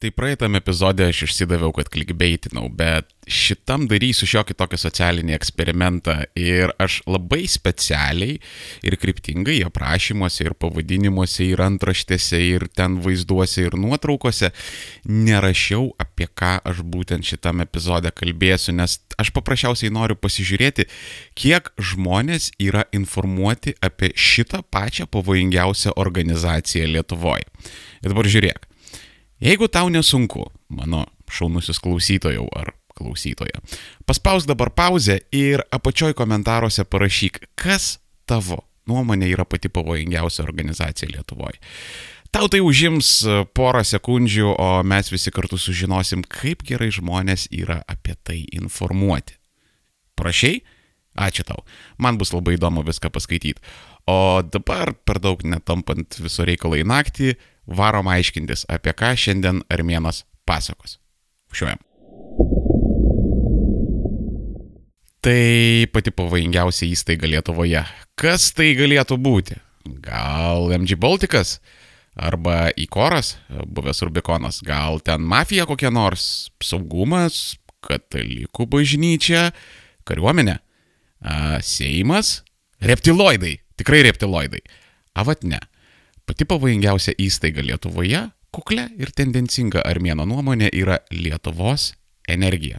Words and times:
Tai 0.00 0.08
praeitame 0.16 0.56
epizode 0.62 1.04
aš 1.04 1.26
išsidaviau, 1.26 1.74
kad 1.76 1.90
klikbeitinau, 1.92 2.70
bet 2.72 3.10
šitam 3.28 3.82
darysiu 3.84 4.24
šiokį 4.30 4.54
tokį 4.56 4.78
socialinį 4.80 5.34
eksperimentą 5.36 6.14
ir 6.40 6.72
aš 6.80 7.02
labai 7.04 7.42
specialiai 7.52 8.38
ir 8.88 8.96
kryptingai 9.02 9.58
aprašymuose 9.66 10.46
ir 10.46 10.54
pavadinimuose 10.56 11.50
ir 11.50 11.60
antraštėse 11.66 12.40
ir 12.46 12.64
ten 12.72 12.96
vaizduose 13.04 13.66
ir 13.66 13.76
nuotraukose 13.76 14.48
nerašiau, 15.04 15.90
apie 16.00 16.30
ką 16.32 16.54
aš 16.72 16.80
būtent 16.96 17.28
šitam 17.28 17.60
epizode 17.66 18.08
kalbėsiu, 18.22 18.72
nes 18.80 18.96
aš 19.20 19.34
paprasčiausiai 19.36 19.92
noriu 19.92 20.16
pasižiūrėti, 20.16 20.88
kiek 21.36 21.68
žmonės 21.76 22.54
yra 22.56 22.88
informuoti 22.96 23.76
apie 23.84 24.14
šitą 24.16 24.64
pačią 24.72 25.10
pavojingiausią 25.12 25.92
organizaciją 26.00 26.88
Lietuvoje. 26.96 27.44
Ir 28.00 28.14
dabar 28.16 28.32
žiūrėk. 28.32 28.69
Jeigu 29.40 29.68
tau 29.72 29.88
nesunku, 29.88 30.44
mano 30.68 31.06
šaunusis 31.30 31.80
klausytojau 31.80 32.44
ar 32.56 32.74
klausytoja, 32.98 33.62
paspaus 34.04 34.44
dabar 34.44 34.68
pauzę 34.76 35.16
ir 35.32 35.62
apačioj 35.72 36.12
komentaruose 36.18 36.84
parašyk, 36.84 37.38
kas 37.56 37.98
tavo 38.28 38.60
nuomonė 38.90 39.30
yra 39.32 39.46
pati 39.48 39.70
pavojingiausia 39.72 40.44
organizacija 40.44 41.08
Lietuvoje. 41.08 41.56
Tau 42.30 42.46
tai 42.52 42.60
užims 42.62 43.24
porą 43.56 43.80
sekundžių, 43.86 44.52
o 44.52 44.68
mes 44.86 45.08
visi 45.10 45.32
kartu 45.34 45.58
sužinosim, 45.58 46.22
kaip 46.28 46.60
gerai 46.66 46.90
žmonės 46.94 47.48
yra 47.50 47.80
apie 47.90 48.14
tai 48.22 48.44
informuoti. 48.54 49.34
Prašiai? 50.20 50.60
Ačiū 51.18 51.42
tau. 51.48 51.64
Man 51.98 52.20
bus 52.20 52.30
labai 52.30 52.54
įdomu 52.54 52.84
viską 52.86 53.10
paskaityti. 53.10 53.64
O 54.06 54.42
dabar, 54.46 54.92
per 54.94 55.18
daug 55.18 55.42
netampant 55.42 56.20
viso 56.22 56.46
reikalo 56.46 56.78
į 56.78 56.86
naktį, 56.86 57.34
varom 57.70 58.10
aiškintis, 58.10 58.66
apie 58.68 58.92
ką 58.96 59.14
šiandien 59.18 59.62
Armėnas 59.70 60.24
pasakos. 60.48 60.98
Šiuojam. 61.54 61.80
Tai 65.20 65.86
pati 65.92 66.12
pavojingiausia 66.16 66.88
įstaiga 66.88 67.28
Lietuvoje. 67.28 67.82
Kas 68.16 68.50
tai 68.56 68.72
galėtų 68.78 69.18
būti? 69.20 69.58
Gal 70.00 70.72
MG 70.76 70.96
Baltikas? 71.00 71.58
Arba 72.16 72.70
Įkoras, 72.76 73.36
buvęs 73.48 74.02
Rubikonas? 74.02 74.60
Gal 74.66 74.98
ten 75.04 75.22
mafija 75.24 75.66
kokia 75.68 75.92
nors? 75.94 76.48
Saugumas? 76.64 77.58
Katalikų 77.84 78.66
bažnyčia? 78.68 79.50
Kariuomenė? 80.08 80.58
Seimas? 81.64 82.40
Reptiloidai? 82.80 83.58
Tikrai 83.80 84.02
reptiloidai. 84.08 84.60
Avat 85.20 85.44
ne. 85.44 85.60
Pati 86.30 86.46
pavojingiausia 86.46 87.16
įstaiga 87.18 87.58
Lietuvoje, 87.66 88.20
kuklė 88.54 88.84
ir 89.02 89.10
tendencinga 89.18 89.80
armėno 89.82 90.22
nuomonė 90.30 90.68
yra 90.78 91.00
Lietuvos 91.10 91.88
energija. 92.30 92.78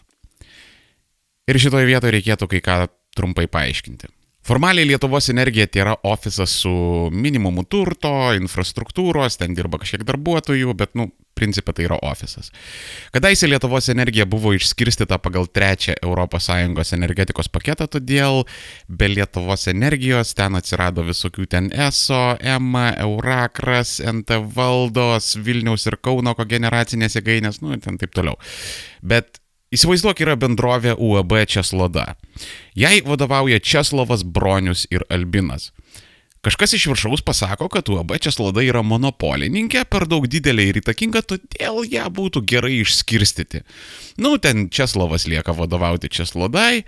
Ir 1.51 1.59
šitoje 1.59 1.89
vietoje 1.89 2.13
reikėtų 2.15 2.47
kai 2.47 2.61
ką 2.63 2.77
trumpai 3.11 3.49
paaiškinti. 3.51 4.07
Formaliai 4.41 4.87
Lietuvos 4.87 5.29
energija 5.29 5.67
tai 5.69 5.83
yra 5.83 5.95
ofisas 6.03 6.53
su 6.63 6.71
minimumu 7.13 7.61
turto, 7.69 8.31
infrastruktūros, 8.33 9.37
ten 9.37 9.53
dirba 9.53 9.77
kažkiek 9.81 10.01
darbuotojų, 10.07 10.73
bet, 10.77 10.95
nu, 10.97 11.11
principė 11.37 11.75
tai 11.77 11.85
yra 11.85 11.99
ofisas. 12.05 12.49
Kadaise 13.13 13.49
Lietuvos 13.49 13.89
energija 13.93 14.25
buvo 14.29 14.53
išskirstyta 14.57 15.19
pagal 15.21 15.45
trečią 15.45 15.93
ES 16.01 16.93
energetikos 16.97 17.51
paketą, 17.53 17.85
todėl 17.91 18.43
be 18.87 19.11
Lietuvos 19.11 19.67
energijos 19.71 20.33
ten 20.37 20.57
atsirado 20.57 21.05
visokių 21.05 21.45
ten 21.45 21.69
ESO, 21.71 22.37
EMA, 22.41 22.87
Eurakras, 23.05 23.99
NT 24.01 24.41
valdos, 24.55 25.35
Vilniaus 25.37 25.85
ir 25.85 25.99
Kauno 26.01 26.33
kogeneracinės 26.37 27.19
jėgainės, 27.19 27.61
nu, 27.61 27.77
ten 27.77 28.01
taip 28.01 28.13
toliau. 28.17 28.37
Bet 29.01 29.40
Įsivaizduok, 29.71 30.19
yra 30.19 30.33
bendrovė 30.35 30.97
UAB 30.99 31.45
Česloda. 31.47 32.17
Jai 32.75 32.97
vadovauja 33.07 33.61
Česlovas 33.63 34.25
Bronius 34.27 34.83
ir 34.91 35.05
Albinas. 35.07 35.69
Kažkas 36.41 36.73
iš 36.73 36.87
viršaus 36.89 37.21
pasako, 37.21 37.67
kad 37.69 37.89
UAB 37.89 38.15
Česlada 38.17 38.63
yra 38.65 38.81
monopolininkė, 38.81 39.83
per 39.85 40.07
daug 40.09 40.23
didelė 40.25 40.63
ir 40.71 40.79
įtakinga, 40.79 41.21
todėl 41.29 41.83
ją 41.85 42.07
būtų 42.09 42.41
gerai 42.49 42.79
išskirstyti. 42.79 43.61
Nu, 44.17 44.31
ten 44.41 44.65
Česlovas 44.73 45.27
lieka 45.29 45.53
vadovauti 45.53 46.09
Česlodai, 46.09 46.81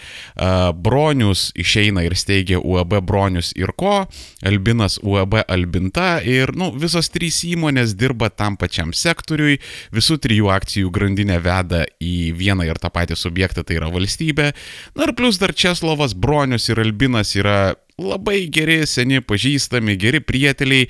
Bronius 0.74 1.52
išeina 1.54 2.02
ir 2.02 2.16
steigia 2.18 2.58
UAB 2.58 2.98
Bronius 3.06 3.52
ir 3.54 3.76
ko, 3.78 4.08
Albinas 4.42 4.98
UAB 5.06 5.44
Albinta 5.46 6.16
ir, 6.26 6.56
nu, 6.58 6.72
visos 6.74 7.14
trys 7.14 7.44
įmonės 7.46 7.94
dirba 7.94 8.32
tam 8.34 8.58
pačiam 8.58 8.90
sektoriui, 8.90 9.60
visų 9.94 10.18
trijų 10.26 10.50
akcijų 10.56 10.90
grandinę 10.98 11.38
veda 11.46 11.84
į 12.02 12.34
vieną 12.42 12.66
ir 12.72 12.82
tą 12.82 12.90
patį 12.90 13.22
subjektą, 13.22 13.62
tai 13.62 13.78
yra 13.78 13.94
valstybė. 13.94 14.50
Na 14.98 15.06
ir 15.06 15.14
plus 15.14 15.38
dar 15.38 15.54
Česlovas 15.54 16.18
Bronius 16.18 16.72
ir 16.74 16.82
Albinas 16.82 17.38
yra 17.38 17.76
labai 18.02 18.48
geri, 18.54 18.82
seni, 18.90 19.22
pažįstami, 19.22 19.98
geri 20.00 20.22
prieteliai. 20.24 20.90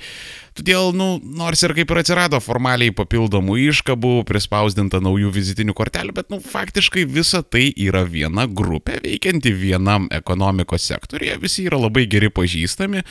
Todėl, 0.54 0.92
nu, 0.94 1.18
nors 1.18 1.64
ir 1.66 1.72
kaip 1.74 1.90
ir 1.90 1.98
atsirado 1.98 2.38
formaliai 2.38 2.92
papildomų 2.94 3.56
iškabų, 3.72 4.12
prispausdinta 4.28 5.00
naujų 5.02 5.32
vizitinių 5.34 5.74
kortelių, 5.74 6.14
bet, 6.14 6.28
nu, 6.30 6.38
faktiškai 6.38 7.02
visa 7.10 7.40
tai 7.42 7.64
yra 7.74 8.04
viena 8.06 8.44
grupė 8.46 9.00
veikianti 9.02 9.50
vienam 9.50 10.06
ekonomikos 10.14 10.86
sektorija. 10.86 11.40
Visi 11.42 11.64
yra 11.66 11.80
labai 11.82 12.04
geri 12.10 12.30
pažįstami, 12.30 13.02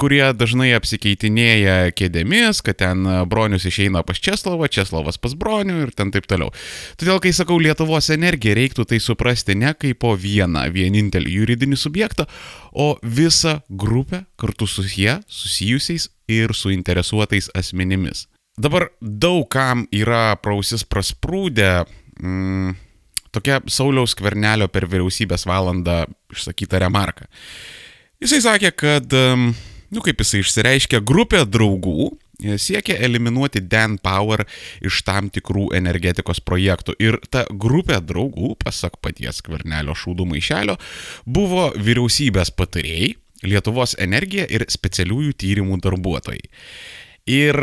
kurie 0.00 0.22
dažnai 0.32 0.70
apsikeitinėja 0.78 1.92
kėdėmis, 1.98 2.62
kad 2.64 2.80
ten 2.80 3.04
bronius 3.28 3.68
išeina 3.68 4.00
pas 4.06 4.16
Česlovą, 4.16 4.70
Česlovas 4.72 5.20
pas 5.20 5.36
bronių 5.36 5.82
ir 5.84 5.92
ten 5.92 6.14
taip 6.14 6.30
toliau. 6.30 6.48
Todėl, 6.96 7.20
kai 7.20 7.34
sakau 7.36 7.58
Lietuvos 7.60 8.08
energija, 8.14 8.56
reiktų 8.56 8.88
tai 8.88 9.02
suprasti 9.04 9.58
ne 9.58 9.74
kaip 9.76 10.00
po 10.00 10.14
vieną 10.16 10.64
vienintelį 10.72 11.36
juridinį 11.42 11.76
subjektą, 11.76 12.24
o 12.72 12.94
visą 13.02 13.58
grupę 13.68 14.24
kartu 14.40 14.64
su 14.70 14.86
jie 14.88 15.18
susijusiais 15.28 16.08
ir 16.30 16.54
suinteresuotais 16.56 17.50
asmenimis. 17.58 18.26
Dabar 18.60 18.88
daug 19.00 19.46
kam 19.50 19.86
yra 19.94 20.34
prausis 20.42 20.84
prasprūdę 20.84 21.70
mm, 22.20 22.74
tokia 23.34 23.60
Sauliaus 23.70 24.16
Kvernelio 24.18 24.68
per 24.72 24.88
vyriausybės 24.90 25.46
valandą 25.48 26.02
išsakyta 26.34 26.80
remarka. 26.82 27.28
Jisai 28.20 28.42
sakė, 28.44 28.72
kad, 28.76 29.14
nu 29.90 30.02
kaip 30.04 30.20
jisai 30.20 30.42
išsireiškė, 30.44 31.00
grupė 31.06 31.46
draugų 31.48 32.10
siekia 32.60 32.96
eliminuoti 32.98 33.60
Dan 33.60 33.98
Power 34.02 34.44
iš 34.84 35.02
tam 35.04 35.30
tikrų 35.32 35.70
energetikos 35.76 36.40
projektų. 36.40 36.96
Ir 37.00 37.18
ta 37.30 37.44
grupė 37.50 38.00
draugų, 38.04 38.54
pasak 38.60 38.98
paties 39.02 39.42
Kvernelio 39.44 39.96
šūdų 39.96 40.26
maišelio, 40.34 40.76
buvo 41.26 41.70
vyriausybės 41.76 42.52
patarėjai, 42.56 43.14
Lietuvos 43.46 43.96
energija 43.98 44.46
ir 44.50 44.66
specialiųjų 44.68 45.36
tyrimų 45.40 45.80
darbuotojai. 45.84 46.50
Ir, 47.30 47.54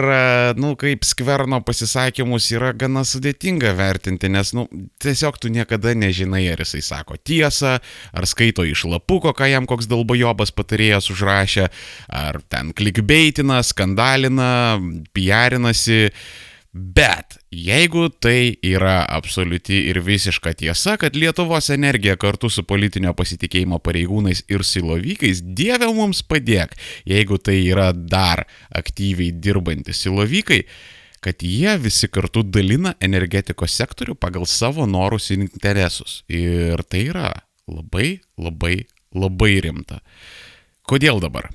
nu, 0.55 0.75
kaip 0.79 1.03
skverno 1.03 1.57
pasisakymus 1.65 2.45
yra 2.53 2.69
gana 2.77 3.01
sudėtinga 3.07 3.73
vertinti, 3.75 4.29
nes, 4.31 4.53
nu, 4.55 4.67
tiesiog 5.01 5.39
tu 5.41 5.49
niekada 5.51 5.95
nežinai, 5.97 6.43
ar 6.53 6.61
jisai 6.61 6.83
sako 6.85 7.17
tiesą, 7.17 7.73
ar 8.13 8.27
skaito 8.29 8.63
iš 8.63 8.85
lapuko, 8.87 9.33
ką 9.35 9.49
jam 9.49 9.67
koks 9.67 9.89
dalbojobas 9.89 10.53
patarėjas 10.55 11.09
užrašė, 11.11 11.67
ar 12.07 12.39
ten 12.47 12.71
klikbeitina, 12.77 13.59
skandalina, 13.65 14.77
piarinasi. 15.17 16.13
Bet 16.77 17.39
jeigu 17.49 18.09
tai 18.21 18.57
yra 18.65 18.99
absoliuti 19.09 19.79
ir 19.89 19.97
visiška 20.05 20.51
tiesa, 20.59 20.93
kad 21.01 21.15
Lietuvos 21.17 21.71
energija 21.73 22.13
kartu 22.21 22.51
su 22.53 22.61
politinio 22.69 23.15
pasitikėjimo 23.17 23.79
pareigūnais 23.81 24.43
ir 24.51 24.65
silovykais, 24.67 25.41
Dieve 25.57 25.89
mums 25.95 26.21
padėk, 26.21 26.75
jeigu 27.09 27.39
tai 27.41 27.57
yra 27.63 27.89
dar 27.95 28.43
aktyviai 28.77 29.33
dirbantys 29.33 30.03
silovykai, 30.05 30.61
kad 31.25 31.41
jie 31.41 31.73
visi 31.81 32.11
kartu 32.13 32.43
dalina 32.45 32.93
energetikos 33.01 33.73
sektorių 33.79 34.13
pagal 34.21 34.45
savo 34.45 34.85
norus 34.85 35.31
ir 35.33 35.41
interesus. 35.41 36.21
Ir 36.29 36.83
tai 36.85 37.07
yra 37.09 37.31
labai, 37.65 38.19
labai, 38.37 38.83
labai 39.17 39.55
rimta. 39.65 40.03
Kodėl 40.87 41.19
dabar? 41.19 41.49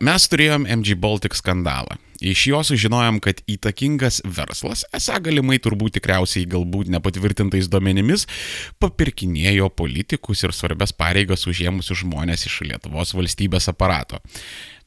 Mes 0.00 0.24
turėjom 0.32 0.64
MG 0.64 0.96
Baltic 0.96 1.36
skandalą. 1.36 1.98
Iš 2.22 2.44
jo 2.48 2.60
sužinojom, 2.64 3.18
kad 3.20 3.40
įtakingas 3.50 4.20
verslas, 4.24 4.84
esą 4.94 5.18
galimai 5.20 5.58
turbūt 5.60 5.98
tikriausiai 5.98 6.46
galbūt 6.48 6.88
nepatvirtintais 6.94 7.66
duomenimis, 7.68 8.28
papirkinėjo 8.80 9.68
politikus 9.76 10.44
ir 10.46 10.54
svarbias 10.54 10.94
pareigas 10.94 11.44
užėmusius 11.50 12.04
žmonės 12.04 12.46
iš 12.46 12.60
Lietuvos 12.70 13.12
valstybės 13.18 13.68
aparato. 13.74 14.22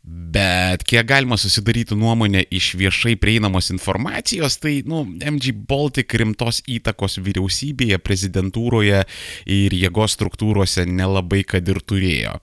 Bet 0.06 0.84
kiek 0.86 1.08
galima 1.08 1.38
susidaryti 1.38 1.96
nuomonę 1.98 2.44
iš 2.54 2.74
viešai 2.78 3.16
prieinamos 3.18 3.72
informacijos, 3.74 4.60
tai, 4.62 4.84
nu, 4.86 5.00
MG 5.32 5.54
Baltic 5.66 6.14
rimtos 6.20 6.60
įtakos 6.70 7.18
vyriausybėje, 7.26 7.98
prezidentūroje 8.06 9.00
ir 9.50 9.74
jėgos 9.74 10.14
struktūrose 10.14 10.86
nelabai 10.86 11.42
kad 11.50 11.66
ir 11.72 11.80
turėjo. 11.82 12.36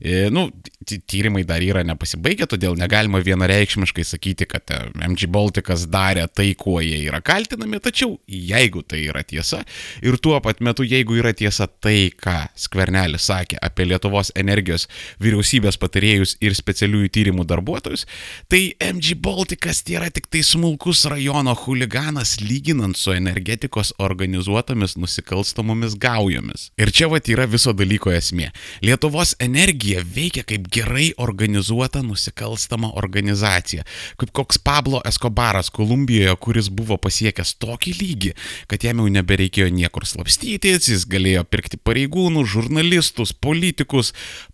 E, 0.00 0.26
nu, 0.28 0.50
tyrimai 0.84 1.46
dar 1.48 1.64
yra 1.64 1.86
nepasibaigę, 1.88 2.50
todėl 2.52 2.76
negalima 2.76 3.22
vienareikšmiškai 3.24 4.04
sakyti, 4.04 4.50
kad 4.50 4.74
e, 4.76 4.82
MG 5.08 5.30
Balticas 5.32 5.86
darė 5.88 6.26
tai, 6.28 6.50
kuo 6.58 6.82
jie 6.84 7.00
yra 7.06 7.22
kaltinami, 7.24 7.80
tačiau 7.80 8.18
jeigu 8.28 8.84
tai 8.84 9.06
yra 9.06 9.24
tiesa 9.24 9.62
ir 10.04 10.20
tuo 10.20 10.36
pat 10.44 10.60
metu, 10.60 10.84
jeigu 10.84 11.16
yra 11.22 11.32
tiesa 11.32 11.64
tai, 11.64 12.10
ką 12.12 12.36
Skvernelis 12.66 13.30
sakė 13.30 13.56
apie 13.64 13.88
Lietuvos 13.88 14.34
energijos 14.36 14.84
vyriausybės 15.22 15.80
patarėjus 15.80 16.36
ir 16.44 16.52
specialiųjų 16.58 17.05
tyrimų 17.12 17.46
darbuotojus, 17.48 18.06
tai 18.50 18.74
MG 18.82 19.16
Balticas 19.22 19.82
tai 19.86 19.98
yra 20.00 20.10
tik 20.12 20.28
tai 20.32 20.42
smulkus 20.46 21.04
rajono 21.10 21.54
huliganas 21.64 22.36
lyginant 22.42 22.98
su 22.98 23.14
energetikos 23.14 23.92
organizuotomis 24.02 24.96
nusikalstamomis 25.00 25.96
gaujomis. 26.00 26.70
Ir 26.80 26.92
čia 26.94 27.10
va 27.12 27.20
yra 27.20 27.46
viso 27.50 27.72
dalyko 27.76 28.12
esmė. 28.14 28.50
Lietuvos 28.84 29.34
energija 29.42 30.02
veikia 30.02 30.44
kaip 30.46 30.68
gerai 30.72 31.10
organizuota 31.22 32.02
nusikalstama 32.06 32.92
organizacija, 32.98 33.86
kaip 34.20 34.32
koks 34.36 34.60
Pablo 34.62 35.00
Escobaras 35.08 35.70
Kolumbijoje, 35.70 36.34
kuris 36.40 36.70
buvo 36.70 36.98
pasiekęs 37.02 37.56
tokį 37.62 37.94
lygį, 38.00 38.32
kad 38.70 38.84
jam 38.86 39.02
jau 39.02 39.10
nebereikėjo 39.12 39.70
niekur 39.74 40.06
slapstytis, 40.08 40.90
jis 40.92 41.06
galėjo 41.10 41.44
pirkti 41.48 41.80
pareigūnų, 41.82 42.44
žurnalistus, 42.48 43.32
politikus, 43.32 44.12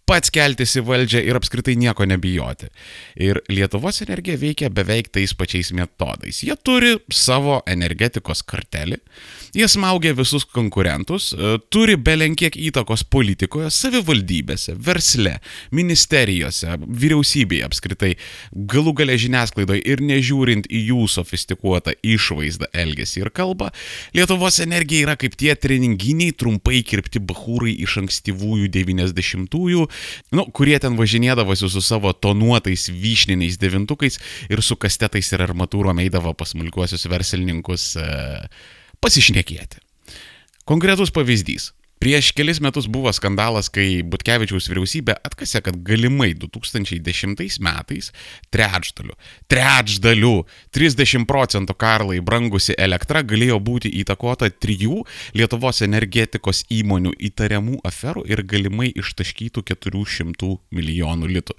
pats 0.08 0.32
keltis 0.34 0.74
į 0.78 0.84
valdžią 0.86 1.22
ir 1.28 1.38
apskritai 1.38 1.76
nieko 1.78 2.06
nebijoti. 2.08 2.68
Ir 3.22 3.40
Lietuvos 3.52 4.02
energija 4.04 4.40
veikia 4.40 4.70
beveik 4.74 5.12
tais 5.14 5.34
pačiais 5.38 5.72
metodais. 5.76 6.42
Jie 6.44 6.56
turi 6.64 6.96
savo 7.12 7.60
energetikos 7.70 8.44
kartelį, 8.46 8.98
jie 9.52 9.68
smaugia 9.68 10.14
visus 10.16 10.44
konkurentus, 10.48 11.32
e, 11.32 11.56
turi 11.72 11.96
belenkiek 12.00 12.56
įtakos 12.56 13.04
politikoje, 13.12 13.70
savivaldybėse, 13.72 14.74
versle, 14.80 15.36
ministerijose, 15.74 16.78
vyriausybėje 16.80 17.66
apskritai, 17.68 18.12
galų 18.52 18.94
gale 19.02 19.18
žiniasklaidoje 19.20 19.84
ir 19.84 20.02
nežiūrint 20.04 20.68
į 20.72 20.82
jų 20.92 21.06
sofistikuotą 21.12 21.96
išvaizdą, 22.02 22.70
elgesį 22.72 23.26
ir 23.26 23.32
kalbą, 23.34 23.70
Lietuvos 24.16 24.58
energija 24.62 25.06
yra 25.06 25.16
kaip 25.20 25.36
tie 25.40 25.54
treninginiai 25.56 26.34
trumpai 26.36 26.82
kirpti 26.86 27.20
bahūrai 27.22 27.74
iš 27.84 27.98
ankstyvųjų 28.02 28.68
90-ųjų, 28.72 29.86
nu, 30.36 30.44
kurie 30.56 30.78
ten 30.82 30.96
važinėdavosi 30.98 31.70
su 31.72 31.82
savo 31.84 32.12
tonuotais 32.12 32.88
vyšniniais 32.92 33.58
devintukais 33.60 34.20
ir 34.50 34.62
su 34.64 34.76
kastetais 34.80 35.32
ir 35.32 35.44
armatūrom 35.44 36.00
eidavo 36.04 36.34
pas 36.36 36.52
smulkiuosius 36.54 37.08
verslininkus 37.10 37.88
e, 38.00 38.06
pasišnekėti. 39.02 39.82
Konkretus 40.68 41.10
pavyzdys. 41.14 41.72
Prieš 42.02 42.32
kelis 42.34 42.58
metus 42.58 42.88
buvo 42.90 43.12
skandalas, 43.14 43.68
kai 43.70 44.00
Butkevičiaus 44.02 44.64
vyriausybė 44.66 45.14
atkasė, 45.22 45.60
kad 45.62 45.76
galimai 45.86 46.32
2010 46.34 47.60
metais 47.62 48.08
trečdaliu, 48.50 49.14
trečdaliu, 49.46 50.32
30 50.74 51.28
procentų 51.30 51.76
karlai 51.78 52.18
brangusi 52.18 52.74
elektra 52.74 53.22
galėjo 53.22 53.60
būti 53.62 53.92
įtakota 54.00 54.48
trijų 54.50 55.04
Lietuvos 55.38 55.84
energetikos 55.86 56.64
įmonių 56.74 57.12
įtariamų 57.28 57.78
aferų 57.86 58.26
ir 58.26 58.42
galimai 58.50 58.90
ištaškytų 58.90 59.62
400 59.70 60.50
milijonų 60.74 61.30
litų. 61.36 61.54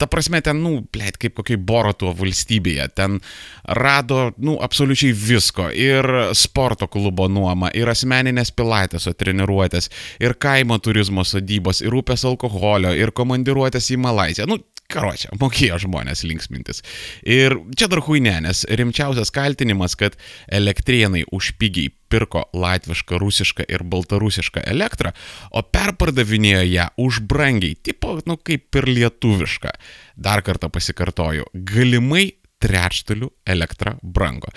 Ta 0.00 0.08
prasme, 0.08 0.40
ten, 0.40 0.64
nu, 0.64 0.86
plėt, 0.88 1.20
kaip 1.20 1.36
kokiai 1.36 1.60
Boroto 1.60 2.14
valstybėje, 2.16 2.88
ten 2.96 3.20
rado, 3.68 4.30
nu, 4.40 4.56
absoliučiai 4.56 5.12
visko. 5.12 5.68
Ir 5.68 6.32
sporto 6.32 6.88
klubo 6.88 7.28
nuoma, 7.28 7.68
ir 7.76 7.92
asmeninės 7.92 8.56
pilatės, 8.56 9.10
o 9.12 9.12
treniruotės 9.12 9.81
sodybas, 9.82 9.90
ir 10.20 10.34
kaimo 10.38 10.78
turizmo 10.78 11.24
sodybos, 11.24 11.82
ir 11.82 11.94
upės 11.94 12.24
alkoholio, 12.24 12.92
ir 12.94 13.12
komandiruotės 13.12 13.92
į 13.92 13.98
Malaisiją. 13.98 14.46
Nu, 14.46 14.58
karočią, 14.92 15.32
mokėjo 15.40 15.78
žmonės 15.86 16.24
linksmintis. 16.24 16.82
Ir 17.24 17.56
čia 17.76 17.88
dar 17.88 18.02
huinė, 18.02 18.42
nes 18.42 18.66
rimčiausias 18.68 19.30
kaltinimas, 19.32 19.96
kad 19.96 20.16
elektrienai 20.48 21.24
už 21.32 21.54
pigiai 21.58 21.90
pirko 22.12 22.44
latvišką, 22.52 23.16
rusišką 23.16 23.64
ir 23.68 23.84
baltarusišką 23.84 24.66
elektrą, 24.68 25.14
o 25.50 25.62
perpardavinėjo 25.62 26.62
ją 26.68 26.88
už 26.98 27.22
brangiai, 27.24 27.74
tipo, 27.74 28.20
nu 28.26 28.36
kaip 28.36 28.68
ir 28.76 28.88
lietuvišką. 28.90 29.72
Dar 30.16 30.42
kartą 30.44 30.68
pasikartoju, 30.68 31.48
galimai 31.54 32.34
trečdalių 32.62 33.32
elektra 33.48 33.96
brango. 34.02 34.52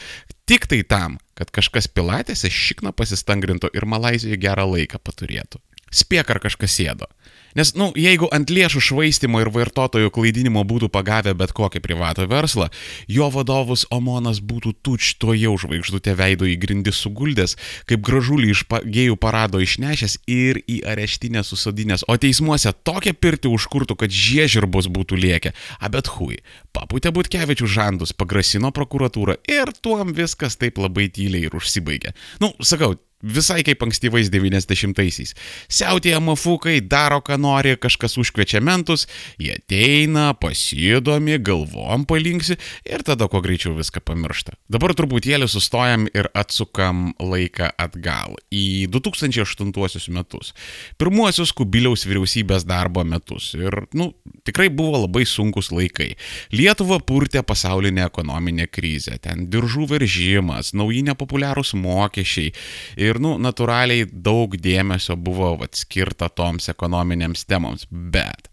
Tik 0.45 0.67
tai 0.69 0.83
tam, 0.85 1.17
kad 1.33 1.49
kažkas 1.49 1.87
pilatėse 1.89 2.51
šikną 2.53 2.91
pasistangrintų 2.93 3.71
ir 3.73 3.87
Malazijoje 3.89 4.37
gerą 4.37 4.67
laiką 4.75 4.99
paturėtų. 5.01 5.57
Spėk, 5.89 6.29
ar 6.29 6.39
kažkas 6.43 6.75
sėdo. 6.77 7.07
Nes, 7.55 7.71
na, 7.73 7.85
nu, 7.85 7.93
jeigu 7.95 8.27
ant 8.35 8.51
lėšų 8.51 8.81
švaistimo 8.89 9.39
ir 9.39 9.47
vartotojų 9.55 10.11
klaidinimo 10.11 10.65
būtų 10.67 10.89
pagavę 10.91 11.31
bet 11.39 11.53
kokį 11.55 11.79
privatų 11.85 12.27
verslą, 12.27 12.67
jo 13.07 13.29
vadovus 13.31 13.85
Omonas 13.95 14.41
būtų 14.43 14.73
tučto 14.83 15.31
jau 15.37 15.53
žvaigždutė 15.63 16.17
veido 16.19 16.49
į 16.51 16.57
grindį 16.59 16.91
suguldęs, 16.95 17.55
kaip 17.87 18.03
gražulį 18.03 18.51
iš 18.51 18.65
gėjų 18.67 19.15
parado 19.23 19.63
išnešęs 19.63 20.17
ir 20.27 20.59
į 20.67 20.81
areštinę 20.91 21.45
susadinęs, 21.47 22.03
o 22.11 22.17
teismuose 22.19 22.75
tokią 22.83 23.15
pirtį 23.15 23.53
užkurtų, 23.55 23.95
kad 24.03 24.11
žiežirbos 24.11 24.91
būtų 24.91 25.19
liekę. 25.23 25.55
A 25.79 25.87
bet 25.93 26.11
hui, 26.17 26.41
paputė 26.75 27.15
Butkevičių 27.15 27.71
žandus, 27.71 28.11
pagrasino 28.11 28.75
prokuratūrą 28.75 29.39
ir 29.47 29.71
tuom 29.79 30.11
viskas 30.17 30.59
taip 30.59 30.83
labai 30.83 31.07
tyliai 31.07 31.47
ir 31.47 31.55
užsibaigė. 31.55 32.11
Nu, 32.43 32.51
sakau, 32.59 32.97
Visai 33.23 33.63
kaip 33.63 33.79
ankstyvais 33.81 34.27
90-aisiais. 34.27 35.31
Siautėje 35.71 36.17
mafukai, 36.19 36.81
daro 36.83 37.21
ką 37.23 37.37
nori, 37.39 37.77
kažkas 37.79 38.17
užkvečia 38.21 38.59
mentus, 38.59 39.07
jie 39.41 39.55
ateina, 39.55 40.33
pasidomi, 40.35 41.37
galvom 41.39 42.03
palinksi 42.05 42.57
ir 42.85 43.05
tada 43.07 43.29
kuo 43.31 43.39
greičiau 43.41 43.73
viską 43.77 44.03
pamiršta. 44.05 44.57
Dabar 44.69 44.93
truputėlį 44.99 45.47
sustojam 45.49 46.09
ir 46.11 46.27
atsukam 46.35 47.13
laiką 47.17 47.71
atgal 47.81 48.35
į 48.53 48.91
2008 48.93 50.11
metus. 50.13 50.51
Pirmuosius 50.99 51.55
Kubiliaus 51.55 52.03
vyriausybės 52.05 52.67
darbo 52.67 53.05
metus. 53.07 53.53
Ir, 53.55 53.87
nu, 53.95 54.11
tikrai 54.45 54.67
buvo 54.69 55.05
labai 55.05 55.23
sunkus 55.29 55.71
laikai. 55.71 56.11
Lietuva 56.53 56.99
purtė 56.99 57.41
pasaulinė 57.47 58.05
ekonominė 58.09 58.67
krizė. 58.67 59.17
Ten 59.23 59.47
diržų 59.49 59.89
veržimas, 59.95 60.75
nauji 60.77 61.05
nepopuliarūs 61.09 61.73
mokesčiai. 61.79 62.51
Ir 63.05 63.19
nu, 63.21 63.35
natūraliai 63.41 64.07
daug 64.09 64.55
dėmesio 64.57 65.17
buvo 65.19 65.53
vat, 65.61 65.77
skirta 65.77 66.29
toms 66.33 66.69
ekonominėms 66.73 67.45
temoms. 67.49 67.85
Bet 67.89 68.49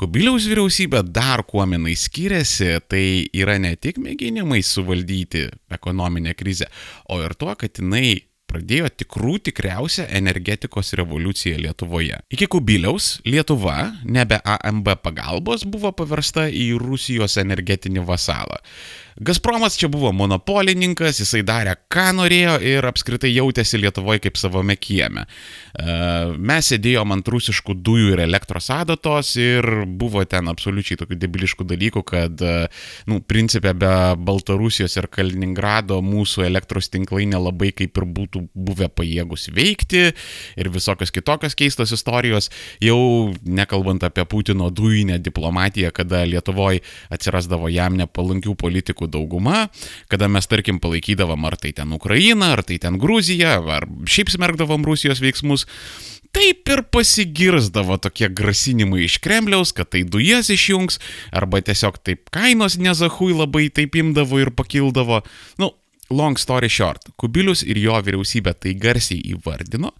Kubiliaus 0.00 0.46
vyriausybė 0.48 1.02
dar 1.12 1.44
kuo 1.48 1.66
minai 1.68 1.96
skiriasi, 1.98 2.78
tai 2.88 3.04
yra 3.36 3.58
ne 3.60 3.74
tik 3.76 4.00
mėginimai 4.00 4.62
suvaldyti 4.64 5.48
ekonominę 5.76 6.34
krizę, 6.38 6.70
o 7.12 7.20
ir 7.20 7.36
tuo, 7.36 7.52
kad 7.60 7.82
jinai 7.82 8.22
pradėjo 8.50 8.88
tikrų 9.02 9.36
tikriausią 9.46 10.08
energetikos 10.18 10.94
revoliuciją 10.98 11.60
Lietuvoje. 11.60 12.18
Iki 12.34 12.48
Kubiliaus 12.50 13.12
Lietuva 13.26 13.92
nebe 14.04 14.40
AMB 14.42 14.90
pagalbos 15.04 15.66
buvo 15.68 15.92
paversta 15.96 16.48
į 16.48 16.72
Rusijos 16.80 17.38
energetinį 17.42 18.04
vasalą. 18.08 18.58
Gazpromas 19.16 19.76
čia 19.76 19.88
buvo 19.90 20.12
monopolininkas, 20.14 21.18
jisai 21.20 21.42
darė, 21.46 21.74
ką 21.90 22.10
norėjo 22.16 22.56
ir 22.62 22.86
apskritai 22.86 23.32
jautėsi 23.32 23.80
Lietuvoje 23.80 24.22
kaip 24.22 24.38
savame 24.38 24.76
kieme. 24.78 25.24
E, 25.74 25.96
mes 26.38 26.70
sėdėjom 26.70 27.14
ant 27.16 27.30
rusiškų 27.32 27.74
dujų 27.82 28.14
ir 28.14 28.22
elektros 28.24 28.70
adatos 28.74 29.32
ir 29.40 29.66
buvo 30.00 30.22
ten 30.30 30.50
absoliučiai 30.52 31.00
tokių 31.00 31.18
debiliškų 31.24 31.66
dalykų, 31.72 32.04
kad, 32.06 32.42
e, 32.42 32.68
nu, 33.10 33.20
principė 33.20 33.74
be 33.74 33.92
Baltarusijos 34.16 34.96
ir 35.00 35.10
Kaliningrado 35.10 36.00
mūsų 36.06 36.46
elektros 36.46 36.90
tinklai 36.92 37.26
nelabai 37.30 37.72
kaip 37.76 37.98
ir 37.98 38.06
būtų 38.06 38.44
buvę 38.54 38.90
pajėgus 38.94 39.50
veikti 39.54 40.04
ir 40.10 40.72
visokios 40.72 41.12
kitokios 41.14 41.58
keistos 41.58 41.92
istorijos, 41.96 42.50
jau 42.82 43.34
nekalbant 43.44 44.06
apie 44.06 44.24
Putino 44.30 44.70
dujinę 44.70 45.18
diplomatiją, 45.18 45.90
kada 45.94 46.22
Lietuvoje 46.28 46.84
atsirasdavo 47.10 47.68
jam 47.72 47.98
nepalankių 47.98 48.54
politikų 48.58 48.99
dauguma, 49.06 49.68
kada 50.12 50.28
mes, 50.28 50.46
tarkim, 50.50 50.80
palaikydavom 50.82 51.44
ar 51.48 51.56
tai 51.56 51.72
ten 51.72 51.92
Ukrainą, 51.96 52.52
ar 52.56 52.64
tai 52.66 52.80
ten 52.82 52.98
Gruziją, 53.00 53.62
ar 53.70 53.88
šiaip 54.04 54.32
smerkdavom 54.34 54.84
Rusijos 54.84 55.22
veiksmus, 55.24 55.66
taip 56.34 56.68
ir 56.70 56.82
pasigirzdavo 56.94 57.98
tokie 58.02 58.28
grasinimai 58.28 59.04
iš 59.06 59.18
Kremliaus, 59.24 59.72
kad 59.74 59.90
tai 59.94 60.04
dujas 60.06 60.50
išjungs, 60.52 61.00
arba 61.34 61.62
tiesiog 61.64 61.98
taip 62.04 62.30
kainos 62.34 62.78
nezahui 62.78 63.32
labai 63.34 63.68
taip 63.74 63.96
imdavo 63.98 64.40
ir 64.42 64.52
pakildavo. 64.54 65.22
Nu, 65.58 65.72
long 66.10 66.36
story 66.38 66.68
short, 66.68 67.06
Kubilius 67.20 67.62
ir 67.62 67.78
jo 67.78 67.94
vyriausybė 68.02 68.54
tai 68.58 68.74
garsiai 68.78 69.20
įvardino 69.32 69.92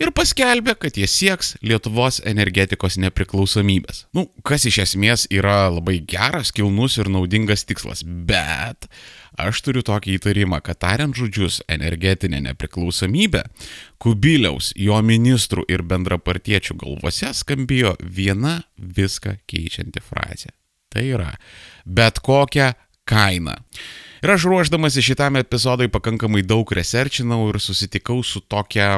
ir 0.00 0.12
paskelbė, 0.14 0.76
kad 0.78 0.98
jie 0.98 1.08
sieks 1.10 1.56
Lietuvos 1.66 2.20
energetikos 2.28 2.98
nepriklausomybės. 3.02 4.06
Nu, 4.14 4.28
kas 4.46 4.68
iš 4.70 4.82
esmės 4.86 5.26
yra 5.34 5.66
labai 5.72 5.98
geras, 6.06 6.52
kilnus 6.54 6.98
ir 7.00 7.10
naudingas 7.12 7.66
tikslas, 7.68 8.04
bet 8.06 8.86
aš 9.38 9.62
turiu 9.66 9.82
tokį 9.86 10.18
įtarimą, 10.18 10.62
kad 10.66 10.80
tariant 10.82 11.16
žodžius 11.18 11.60
energetinė 11.70 12.42
nepriklausomybė, 12.50 13.44
Kubiliaus, 13.98 14.70
jo 14.78 14.98
ministrų 15.02 15.64
ir 15.70 15.82
bendrapartiečių 15.82 16.78
galvose 16.78 17.32
skambėjo 17.34 17.96
viena 18.02 18.60
viską 18.78 19.40
keičianti 19.50 20.02
frazė. 20.04 20.54
Tai 20.88 21.02
yra, 21.04 21.32
bet 21.84 22.22
kokią 22.24 22.70
kainą. 23.08 23.58
Ir 24.22 24.34
aš 24.34 24.48
ruoždamasi 24.50 25.04
šitam 25.04 25.38
epizodui 25.40 25.90
pakankamai 25.92 26.42
daug 26.46 26.70
researchinau 26.74 27.48
ir 27.50 27.60
susitikau 27.62 28.22
su 28.26 28.42
tokia 28.44 28.96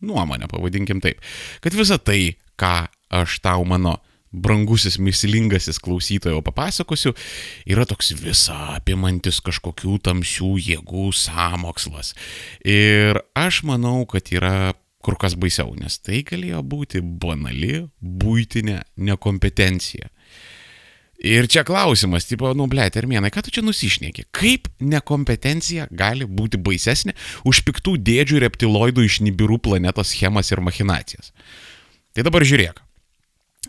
nuomonė, 0.00 0.48
pavadinkim 0.50 1.02
taip, 1.04 1.20
kad 1.60 1.76
visa 1.76 1.98
tai, 2.00 2.36
ką 2.60 2.88
aš 3.20 3.40
tau 3.44 3.66
mano 3.68 3.98
brangusis, 4.30 4.98
mislingasis 5.02 5.80
klausytojo 5.82 6.42
papasakosiu, 6.46 7.12
yra 7.66 7.86
toks 7.88 8.12
visa 8.20 8.76
apimantis 8.76 9.40
kažkokių 9.42 9.98
tamsių 10.06 10.52
jėgų 10.68 11.10
samokslas. 11.16 12.14
Ir 12.62 13.18
aš 13.34 13.64
manau, 13.66 14.04
kad 14.10 14.30
yra 14.30 14.72
kur 15.00 15.16
kas 15.20 15.34
baisiau, 15.40 15.72
nes 15.80 15.96
tai 15.98 16.22
galėjo 16.28 16.60
būti 16.62 17.00
banali, 17.02 17.86
būtinė 18.00 18.82
nekompetencija. 19.00 20.10
Ir 21.20 21.44
čia 21.52 21.66
klausimas, 21.68 22.24
tipo, 22.24 22.48
nu, 22.56 22.64
ble, 22.70 22.86
terminai, 22.88 23.28
ką 23.28 23.42
tu 23.44 23.52
čia 23.52 23.60
nusišneki? 23.60 24.30
Kaip 24.32 24.70
nekompetencija 24.80 25.90
gali 25.92 26.24
būti 26.24 26.56
baisesnė 26.56 27.12
už 27.44 27.60
piktų 27.66 27.98
dėdžių 28.00 28.40
reptiloidų 28.46 29.04
iš 29.04 29.20
Nibirų 29.26 29.60
planetos 29.68 30.14
schemas 30.14 30.48
ir 30.48 30.64
machinacijas? 30.64 31.34
Tai 32.16 32.24
dabar 32.24 32.46
žiūrėk. 32.48 32.80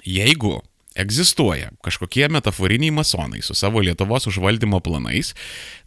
Jeigu 0.08 0.62
egzistuoja 0.96 1.74
kažkokie 1.84 2.29
metaforiniai 2.31 2.96
masonai 2.96 3.43
su 3.43 3.55
savo 3.55 3.84
Lietuvos 3.84 4.31
užvaldymo 4.31 4.79
planais, 4.79 5.34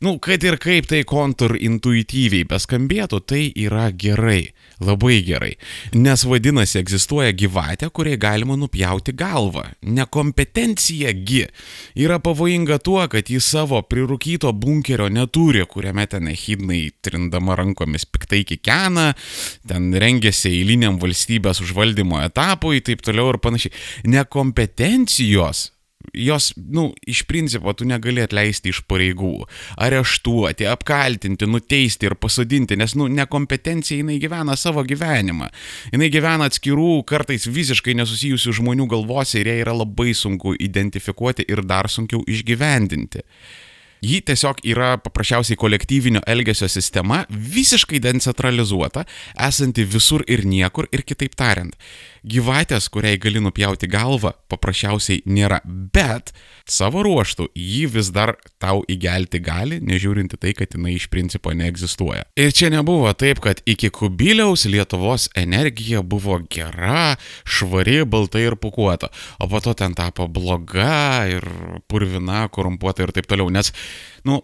nu, 0.05 0.19
kad 0.21 0.45
ir 0.45 0.61
kaip 0.61 0.89
tai 0.93 1.01
konturintuityviai 1.09 2.45
beskambėtų, 2.49 3.21
tai 3.25 3.49
yra 3.57 3.89
gerai. 3.89 4.53
Labai 4.85 5.21
gerai. 5.25 5.55
Nes 5.97 6.25
vadinasi, 6.29 6.79
egzistuoja 6.83 7.33
gyvatė, 7.37 7.89
kuriai 7.95 8.19
galima 8.21 8.57
nupjauti 8.59 9.15
galvą. 9.17 9.65
Nekompetencija 9.85 11.13
gi 11.27 11.45
yra 12.05 12.19
pavojinga 12.23 12.79
tuo, 12.85 13.03
kad 13.11 13.31
jis 13.31 13.49
savo 13.55 13.81
prirūkyto 13.89 14.53
bunkerio 14.53 15.09
neturi, 15.13 15.65
kuriame 15.71 16.07
ten 16.11 16.29
ehidnai 16.33 16.83
trindama 17.05 17.57
rankomis 17.61 18.07
piktai 18.09 18.45
kikena, 18.49 19.13
ten 19.69 19.93
rengiasi 19.93 20.53
eiliniam 20.53 20.99
valstybės 21.03 21.63
užvaldymo 21.65 22.23
etapui, 22.25 22.83
taip 22.85 23.05
toliau 23.05 23.33
ir 23.35 23.41
panašiai. 23.43 23.75
Nekompetencijos 24.15 25.74
jos, 26.15 26.53
nu, 26.57 26.89
iš 27.07 27.25
principo 27.29 27.73
tu 27.73 27.87
negali 27.89 28.23
atleisti 28.25 28.73
iš 28.73 28.83
pareigų, 28.89 29.33
areštuoti, 29.81 30.69
apkaltinti, 30.71 31.49
nuteisti 31.51 32.09
ir 32.09 32.17
pasodinti, 32.21 32.79
nes, 32.81 32.95
nu, 32.99 33.09
nekompetencija 33.11 34.03
jinai 34.03 34.21
gyvena 34.23 34.57
savo 34.61 34.85
gyvenimą. 34.87 35.51
Jinai 35.93 36.11
gyvena 36.15 36.49
atskirų, 36.51 37.03
kartais 37.09 37.49
visiškai 37.51 37.97
nesusijusių 38.01 38.57
žmonių 38.61 38.89
galvose 38.95 39.43
ir 39.43 39.53
ją 39.53 39.61
yra 39.67 39.77
labai 39.77 40.15
sunku 40.17 40.55
identifikuoti 40.59 41.47
ir 41.51 41.65
dar 41.67 41.91
sunkiau 41.93 42.25
išgyvendinti. 42.31 43.25
Ji 44.03 44.21
tiesiog 44.27 44.63
yra 44.69 44.95
paprasčiausiai 45.03 45.57
kolektyvinio 45.61 46.25
elgesio 46.27 46.69
sistema, 46.69 47.25
visiškai 47.31 48.01
decentralizuota, 48.05 49.05
esanti 49.49 49.85
visur 49.85 50.25
ir 50.29 50.45
niekur 50.49 50.91
ir 50.93 51.05
kitaip 51.07 51.37
tariant 51.39 51.77
gyvatės, 52.25 52.89
kuriai 52.89 53.19
gali 53.21 53.41
nupjauti 53.45 53.89
galvą, 53.91 54.33
paprasčiausiai 54.49 55.23
nėra, 55.29 55.61
bet 55.65 56.33
savo 56.65 57.03
ruoštų 57.05 57.51
jį 57.53 57.85
vis 57.93 58.09
dar 58.15 58.35
tau 58.63 58.81
įgelti 58.89 59.41
gali, 59.45 59.81
nežiūrinti 59.85 60.39
tai, 60.41 60.55
kad 60.57 60.73
jinai 60.75 60.97
iš 60.97 61.11
principo 61.13 61.53
neegzistuoja. 61.53 62.25
Ir 62.41 62.55
čia 62.57 62.71
nebuvo 62.73 63.13
taip, 63.13 63.43
kad 63.45 63.61
iki 63.69 63.93
kubiliaus 63.93 64.65
Lietuvos 64.71 65.29
energija 65.37 66.01
buvo 66.01 66.39
gera, 66.51 67.19
švari, 67.45 68.01
balta 68.09 68.41
ir 68.41 68.57
pukuota, 68.57 69.13
o 69.39 69.49
po 69.51 69.61
to 69.65 69.77
ten 69.77 69.95
tapo 69.97 70.27
bloga 70.29 71.27
ir 71.29 71.45
purvina, 71.91 72.47
korumpuota 72.49 73.05
ir 73.05 73.13
taip 73.15 73.29
toliau, 73.29 73.53
nes, 73.53 73.75
nu, 74.29 74.43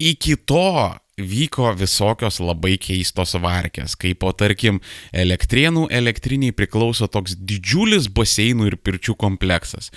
iki 0.00 0.36
to 0.48 0.96
vyko 1.20 1.74
visokios 1.76 2.40
labai 2.40 2.76
keistos 2.80 3.34
varkės, 3.40 3.96
kaip 4.00 4.20
po 4.22 4.32
tarkim 4.36 4.80
elektrienų 5.12 5.88
elektriniai 5.92 6.54
priklauso 6.56 7.08
toks 7.12 7.36
didžiulis 7.36 8.08
baseinų 8.14 8.70
ir 8.70 8.76
pirčių 8.80 9.16
kompleksas. 9.20 9.90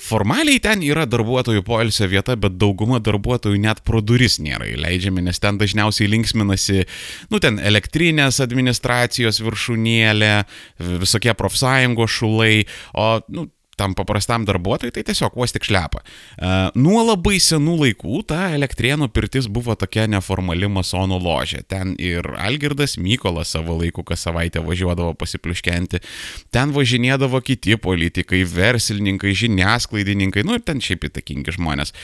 Formaliai 0.00 0.60
ten 0.62 0.84
yra 0.86 1.04
darbuotojų 1.10 1.64
poilsio 1.66 2.06
vieta, 2.08 2.36
bet 2.40 2.54
dauguma 2.60 3.02
darbuotojų 3.04 3.58
net 3.60 3.82
pro 3.84 4.00
duris 4.00 4.38
nėra 4.40 4.70
įleidžiami, 4.70 5.26
nes 5.26 5.42
ten 5.42 5.58
dažniausiai 5.60 6.08
linksminasi, 6.08 6.86
nu 7.32 7.40
ten 7.42 7.58
elektrinės 7.58 8.40
administracijos 8.40 9.42
viršūnėlė, 9.44 10.34
visokie 11.02 11.34
profsąjungos 11.36 12.16
šulai, 12.16 12.54
o, 12.94 13.10
nu, 13.34 13.50
tam 13.80 13.96
paprastam 13.96 14.44
darbuotojui 14.48 14.92
tai 14.94 15.04
tiesiog 15.08 15.36
vos 15.40 15.54
tik 15.54 15.64
šlepa. 15.68 16.02
E, 16.02 16.52
nuo 16.80 17.00
labai 17.06 17.38
senų 17.42 17.78
laikų 17.84 18.22
ta 18.30 18.50
elektrienų 18.56 19.08
pirtis 19.14 19.48
buvo 19.48 19.76
tokia 19.78 20.06
neformali 20.10 20.68
masonų 20.70 21.20
ložė. 21.24 21.62
Ten 21.70 21.94
ir 21.98 22.26
Algirdas 22.36 22.98
Mykolas 23.00 23.54
savo 23.56 23.78
laiku 23.80 24.04
kas 24.06 24.26
savaitę 24.26 24.62
važiuodavo 24.64 25.14
pasipliuškenti. 25.20 26.02
Ten 26.54 26.74
važinėdavo 26.76 27.40
kiti 27.44 27.78
politikai, 27.80 28.42
verslininkai, 28.44 29.32
žiniasklaidininkai, 29.44 30.44
nu 30.46 30.58
ir 30.58 30.66
ten 30.66 30.82
šiaip 30.84 31.08
įtakingi 31.10 31.56
žmonės. 31.56 31.94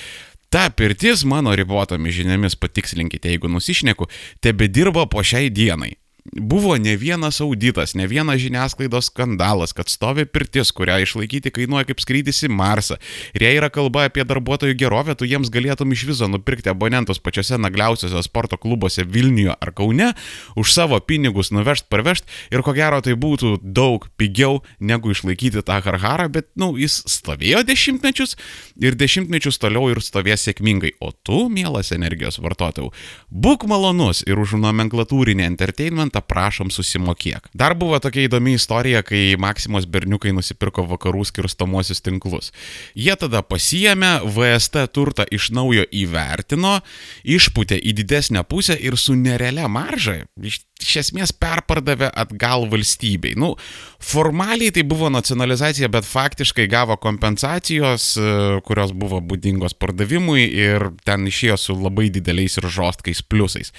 Ta 0.50 0.68
pirtis, 0.70 1.24
mano 1.26 1.52
ribotomis 1.58 2.14
žiniomis 2.16 2.54
patikslinkite, 2.62 3.32
jeigu 3.34 3.50
nusišneku, 3.50 4.06
tebe 4.40 4.70
dirba 4.70 5.08
po 5.10 5.24
šiai 5.26 5.50
dienai 5.50 5.96
buvo 6.32 6.76
ne 6.76 6.96
vienas 6.96 7.40
auditas, 7.40 7.94
ne 7.94 8.06
vienas 8.06 8.40
žiniasklaidos 8.40 9.10
skandalas, 9.10 9.72
kad 9.72 9.88
stovi 9.88 10.26
pirtis, 10.26 10.72
kurią 10.74 10.98
išlaikyti 11.04 11.52
kainuoja 11.54 11.86
kaip 11.88 12.02
skrydis 12.02 12.42
į 12.46 12.50
Marsą. 12.52 12.98
Ir 13.36 13.46
jei 13.46 13.58
yra 13.58 13.70
kalba 13.72 14.06
apie 14.08 14.24
darbuotojų 14.26 14.76
gerovę, 14.78 15.16
tu 15.16 15.28
jiems 15.28 15.50
galėtum 15.52 15.92
iš 15.94 16.06
viso 16.10 16.28
nupirkti 16.30 16.70
abonentus 16.72 17.20
pačiose 17.22 17.58
nagliausiose 17.60 18.22
sporto 18.26 18.58
klubuose 18.60 19.04
Vilniuje 19.06 19.54
ar 19.54 19.72
Kaune, 19.76 20.12
už 20.56 20.72
savo 20.72 20.98
pinigus 21.00 21.52
nuvežti, 21.54 21.88
parvežti 21.90 22.28
ir 22.52 22.64
ko 22.66 22.74
gero 22.76 23.00
tai 23.04 23.16
būtų 23.16 23.60
daug 23.62 24.08
pigiau 24.18 24.62
negu 24.80 25.14
išlaikyti 25.14 25.64
tą 25.66 25.80
harharą, 25.84 26.28
bet, 26.32 26.50
na, 26.54 26.66
nu, 26.66 26.80
jis 26.80 26.98
stovėjo 27.10 27.62
dešimtmečius 27.66 28.36
ir 28.82 28.96
dešimtmečius 28.98 29.60
toliau 29.62 29.90
ir 29.92 30.02
stovės 30.04 30.46
sėkmingai. 30.48 30.96
O 31.00 31.12
tu, 31.12 31.46
mielas 31.52 31.92
energijos 31.94 32.40
vartotojau, 32.42 32.92
būk 33.30 33.66
malonus 33.70 34.24
ir 34.26 34.40
už 34.40 34.56
nomenklatūrinį 34.60 35.46
entertainmentą 35.46 36.15
kartą 36.16 36.26
prašom 36.26 36.70
susimokėk. 36.70 37.50
Dar 37.54 37.74
buvo 37.74 37.98
tokia 38.00 38.26
įdomi 38.26 38.56
istorija, 38.56 39.02
kai 39.02 39.36
Maksimos 39.38 39.86
berniukai 39.86 40.32
nusipirko 40.32 40.86
vakarų 40.86 41.24
skirstomuosius 41.24 42.00
tinklus. 42.02 42.52
Jie 42.94 43.14
tada 43.16 43.42
pasijėmė, 43.42 44.24
VST 44.24 44.86
turtą 44.92 45.26
iš 45.30 45.50
naujo 45.52 45.84
įvertino, 45.90 46.80
išputė 47.24 47.78
į 47.78 47.94
didesnę 48.00 48.44
pusę 48.44 48.76
ir 48.76 48.96
su 48.96 49.14
nerealia 49.14 49.68
marža 49.68 50.26
iš 50.36 50.62
iš 50.82 50.96
esmės 51.00 51.32
perpardavė 51.32 52.10
atgal 52.12 52.66
valstybei. 52.68 53.34
Nu, 53.38 53.54
formaliai 54.02 54.72
tai 54.74 54.84
buvo 54.88 55.08
nacionalizacija, 55.12 55.88
bet 55.92 56.06
faktiškai 56.08 56.66
gavo 56.70 56.98
kompensacijos, 57.00 58.08
e, 58.20 58.34
kurios 58.66 58.92
buvo 58.96 59.22
būdingos 59.24 59.76
pardavimui 59.80 60.44
ir 60.44 60.90
ten 61.08 61.26
išėjo 61.30 61.56
su 61.60 61.78
labai 61.80 62.10
dideliais 62.12 62.58
ir 62.60 62.68
žostkais 62.72 63.24
pliusais. 63.24 63.72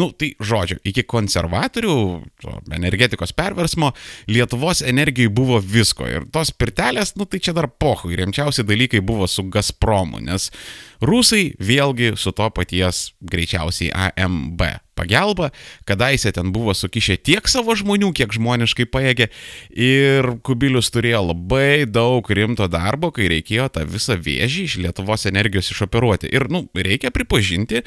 Nu, 0.00 0.10
tai 0.12 0.34
žodžiu, 0.40 0.78
iki 0.84 1.06
konservatorių, 1.08 1.96
energetikos 2.72 3.32
perversmo, 3.36 3.92
Lietuvos 4.28 4.84
energijai 4.84 5.32
buvo 5.32 5.58
visko 5.60 6.06
ir 6.08 6.28
tos 6.32 6.52
pirtelės, 6.52 7.16
nu 7.16 7.26
tai 7.26 7.40
čia 7.42 7.56
dar 7.56 7.70
pohui, 7.70 8.16
rimčiausi 8.20 8.66
dalykai 8.68 9.00
buvo 9.00 9.26
su 9.30 9.46
Gazpromu, 9.52 10.20
nes 10.22 10.50
rusai 11.00 11.52
vėlgi 11.58 12.14
su 12.20 12.32
to 12.36 12.48
paties 12.54 13.10
greičiausiai 13.24 13.92
AMB 14.12 14.81
pagalba, 14.98 15.50
kadaise 15.88 16.32
ten 16.34 16.52
buvo 16.52 16.74
sukišę 16.76 17.18
tiek 17.24 17.48
savo 17.50 17.74
žmonių, 17.78 18.12
kiek 18.16 18.32
žmoniškai 18.36 18.86
paėgė 18.92 19.28
ir 19.72 20.28
Kubilius 20.44 20.90
turėjo 20.92 21.22
labai 21.30 21.84
daug 21.88 22.26
rimto 22.28 22.68
darbo, 22.70 23.12
kai 23.14 23.30
reikėjo 23.32 23.68
tą 23.72 23.86
visą 23.88 24.18
vėžį 24.20 24.66
iš 24.68 24.76
Lietuvos 24.84 25.26
energijos 25.30 25.72
išoperuoti. 25.72 26.30
Ir, 26.32 26.48
nu, 26.52 26.64
reikia 26.74 27.12
pripažinti, 27.14 27.82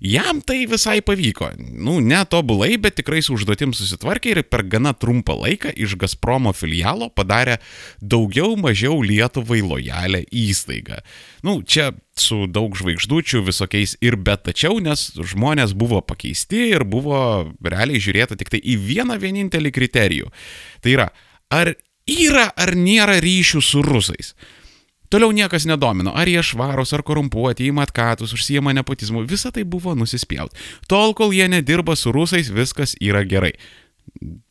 jam 0.00 0.42
tai 0.42 0.64
visai 0.70 0.98
pavyko. 1.04 1.52
Nu, 1.58 1.98
ne 2.04 2.20
tobulai, 2.28 2.74
bet 2.80 2.98
tikrai 3.00 3.22
su 3.24 3.36
užduotim 3.36 3.74
susitvarkė 3.76 4.34
ir 4.34 4.42
per 4.48 4.66
gana 4.66 4.94
trumpą 4.96 5.38
laiką 5.38 5.74
iš 5.76 5.96
Gazpromo 6.00 6.54
filialo 6.56 7.10
padarė 7.14 7.58
daugiau 8.00 8.56
mažiau 8.60 9.00
Lietuvai 9.04 9.62
lojalę 9.64 10.24
įstaigą. 10.34 11.02
Nu, 11.46 11.60
čia 11.62 11.92
su 12.22 12.46
daug 12.50 12.76
žvaigždučių, 12.78 13.42
visokiais 13.46 13.96
ir 14.04 14.18
bet 14.20 14.44
tačiau, 14.48 14.78
nes 14.82 15.10
žmonės 15.16 15.74
buvo 15.78 16.00
pakeisti 16.04 16.70
ir 16.74 16.84
buvo 16.88 17.50
realiai 17.64 18.02
žiūrėta 18.02 18.38
tik 18.38 18.52
tai 18.54 18.60
į 18.62 18.78
vieną 18.84 19.18
vienintelį 19.22 19.74
kriterijų. 19.74 20.32
Tai 20.84 20.94
yra, 20.94 21.08
ar 21.54 21.74
yra 22.08 22.48
ar 22.56 22.74
nėra 22.78 23.18
ryšių 23.24 23.62
su 23.64 23.82
rusais. 23.84 24.34
Toliau 25.08 25.32
niekas 25.32 25.64
nedomino, 25.64 26.12
ar 26.12 26.28
jie 26.28 26.42
švarus, 26.44 26.92
ar 26.92 27.00
korumpuoti, 27.00 27.70
įima 27.70 27.86
atkatus, 27.88 28.34
užsijama 28.36 28.74
nepotizmu, 28.76 29.22
visa 29.24 29.48
tai 29.54 29.64
buvo 29.64 29.94
nusispjaut. 29.96 30.52
Tol, 30.88 31.14
kol 31.16 31.32
jie 31.32 31.48
nedirba 31.48 31.96
su 31.96 32.12
rusais, 32.12 32.52
viskas 32.52 32.92
yra 33.00 33.24
gerai 33.24 33.54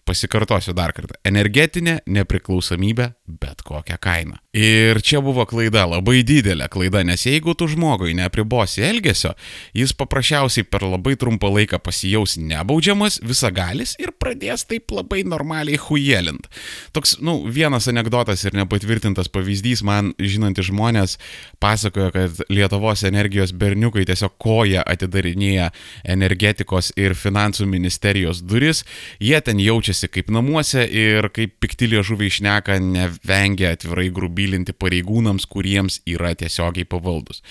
pasikartosiu 0.08 0.74
dar 0.78 0.94
kartą, 0.96 1.18
energetinė 1.28 2.00
nepriklausomybė 2.08 3.12
bet 3.28 3.62
kokią 3.68 3.98
kainą. 4.00 4.38
Ir 4.58 5.02
čia 5.06 5.20
buvo 5.22 5.44
klaida, 5.50 5.84
labai 5.90 6.22
didelė 6.26 6.70
klaida, 6.72 7.04
nes 7.06 7.26
jeigu 7.28 7.54
tu 7.58 7.68
žmogui 7.70 8.16
neapribosi 8.18 8.86
elgesio, 8.88 9.34
jis 9.76 9.92
paprasčiausiai 9.98 10.66
per 10.66 10.86
labai 10.88 11.18
trumpą 11.20 11.52
laiką 11.52 11.80
pasijaus 11.84 12.38
nebaudžiamas, 12.40 13.20
visagalis 13.28 13.98
ir 14.02 14.14
pradės 14.16 14.64
taip 14.70 14.94
labai 14.96 15.26
normaliai 15.28 15.80
hujelint. 15.82 16.48
Toks, 16.96 17.18
nu, 17.20 17.42
vienas 17.52 17.90
anegdotas 17.92 18.46
ir 18.48 18.56
nepatvirtintas 18.58 19.30
pavyzdys, 19.34 19.84
man 19.86 20.14
žinantys 20.18 20.72
žmonės 20.72 21.18
pasakojo, 21.64 22.10
kad 22.16 22.42
Lietuvos 22.54 23.04
energijos 23.08 23.52
berniukai 23.52 24.08
tiesiog 24.08 24.38
koja 24.42 24.86
atidarinėja 24.88 25.70
energetikos 26.08 26.94
ir 26.96 27.18
finansų 27.18 27.68
ministerijos 27.70 28.42
duris, 28.46 28.86
jie 29.20 29.38
ten 29.44 29.60
jaučiasi 29.62 29.97
jaučiasi 29.98 30.10
kaip 30.14 30.30
namuose 30.30 30.86
ir 30.86 31.30
kaip 31.34 31.58
pikti 31.60 31.88
liežuviai 31.90 32.30
išneka, 32.30 32.78
nevengia 32.80 33.74
atvirai 33.74 34.10
grubylinti 34.14 34.74
pareigūnams, 34.74 35.48
kuriems 35.50 36.02
yra 36.06 36.34
tiesiogiai 36.36 36.86
pavaldus. 36.86 37.42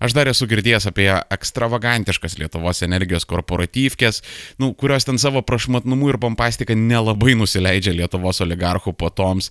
Aš 0.00 0.14
dar 0.14 0.28
esu 0.28 0.46
girdėjęs 0.46 0.88
apie 0.88 1.08
ekstravagantiškas 1.32 2.38
Lietuvos 2.38 2.82
energijos 2.82 3.24
korporatyvkės, 3.24 4.22
nu, 4.58 4.74
kurios 4.74 5.04
ten 5.04 5.18
savo 5.18 5.42
prašmatnumu 5.42 6.10
ir 6.10 6.18
pompastiką 6.18 6.74
nelabai 6.76 7.34
nusileidžia 7.34 7.94
Lietuvos 7.94 8.40
oligarchų 8.44 8.94
potoms. 8.94 9.50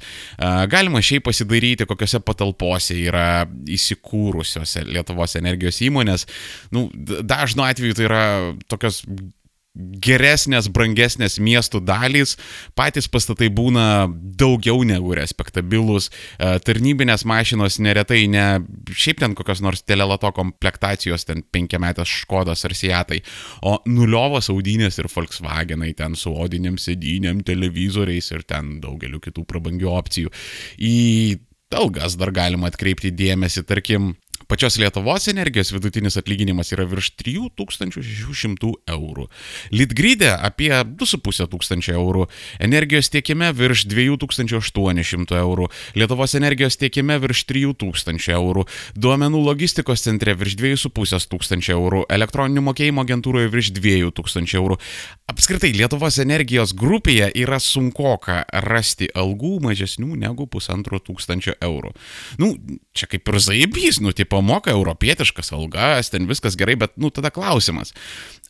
Galima 0.69 1.01
šiaip 1.01 1.25
pasidaryti, 1.27 1.87
kokiose 1.87 2.21
patalpose 2.23 2.97
yra 2.99 3.45
įsikūrusios 3.67 4.83
Lietuvos 4.89 5.37
energijos 5.39 5.81
įmonės. 5.83 6.27
Nu, 6.71 6.89
dažnu 6.93 7.65
atveju 7.65 7.97
tai 7.97 8.09
yra 8.09 8.25
tokios 8.67 9.03
geresnės, 9.73 10.67
brangesnės 10.69 11.39
miestų 11.41 11.81
dalys, 11.81 12.35
patys 12.77 13.07
pastatai 13.09 13.49
būna 13.49 14.05
daugiau 14.37 14.83
negu 14.85 15.15
respektabilus, 15.17 16.11
e, 16.37 16.59
tarnybinės 16.61 17.25
mašinos 17.25 17.79
neretai 17.81 18.27
ne 18.29 18.45
šiaip 18.93 19.23
ten 19.23 19.33
kokios 19.33 19.63
nors 19.65 19.81
telelato 19.81 20.29
komplektacijos, 20.31 21.25
ten 21.25 21.41
penkiametės 21.41 22.11
Škodas 22.23 22.65
ar 22.65 22.75
Seatai, 22.77 23.23
o 23.65 23.79
nuliovos 23.89 24.51
audinės 24.53 24.99
ir 25.01 25.09
Volkswagenai 25.09 25.93
ten 25.97 26.13
su 26.15 26.33
odiniam 26.33 26.77
sėdynėm, 26.77 27.41
televizoriais 27.41 28.29
ir 28.31 28.45
ten 28.45 28.77
daugeliu 28.83 29.19
kitų 29.23 29.47
prabangių 29.49 29.89
opcijų. 29.89 30.33
Į 30.77 31.39
algas 31.73 32.13
dar 32.19 32.29
galima 32.29 32.69
atkreipti 32.69 33.09
dėmesį, 33.09 33.65
tarkim, 33.65 34.13
Pačios 34.47 34.77
Lietuvos 34.77 35.27
energijos 35.27 35.71
vidutinis 35.71 36.17
atlyginimas 36.19 36.71
yra 36.75 36.85
virš 36.89 37.13
3600 37.21 38.71
eurų. 38.91 39.27
Litgrydė 39.71 40.33
apie 40.35 40.71
2,5 40.83 41.47
tūkstančio 41.51 41.95
eurų. 41.95 42.27
Energijos 42.63 43.09
tiekime 43.13 43.51
virš 43.55 43.85
2800 43.91 45.39
eurų. 45.39 45.69
Lietuvos 45.95 46.35
energijos 46.39 46.77
tiekime 46.81 47.17
virš 47.23 47.45
3000 47.49 48.33
eurų. 48.35 48.65
Duomenų 48.99 49.43
logistikos 49.47 50.03
centre 50.05 50.35
virš 50.39 50.57
2,5 50.59 51.29
tūkstančio 51.31 51.77
eurų. 51.77 52.05
Elektroninių 52.13 52.65
mokėjimo 52.69 53.05
agentūroje 53.05 53.51
virš 53.53 53.73
2000 53.79 54.59
eurų. 54.59 54.79
Apskritai, 55.31 55.71
Lietuvos 55.77 56.19
energijos 56.21 56.75
grupėje 56.77 57.31
yra 57.39 57.59
sunkoka 57.63 58.43
rasti 58.67 59.07
algų 59.15 59.59
mažesnių 59.63 60.17
negu 60.19 60.47
pusantro 60.51 60.99
tūkstančio 60.99 61.55
eurų. 61.63 61.93
Nu, 62.41 62.53
čia 62.93 63.07
kaip 63.09 63.29
ir 63.31 63.39
zaibys, 63.41 63.99
nu, 64.03 64.13
tipo 64.13 64.39
moka 64.45 64.71
europietiškas 64.73 65.51
algas, 65.55 66.11
ten 66.13 66.27
viskas 66.29 66.57
gerai, 66.59 66.75
bet, 66.79 66.93
nu, 67.01 67.09
tada 67.13 67.31
klausimas, 67.33 67.93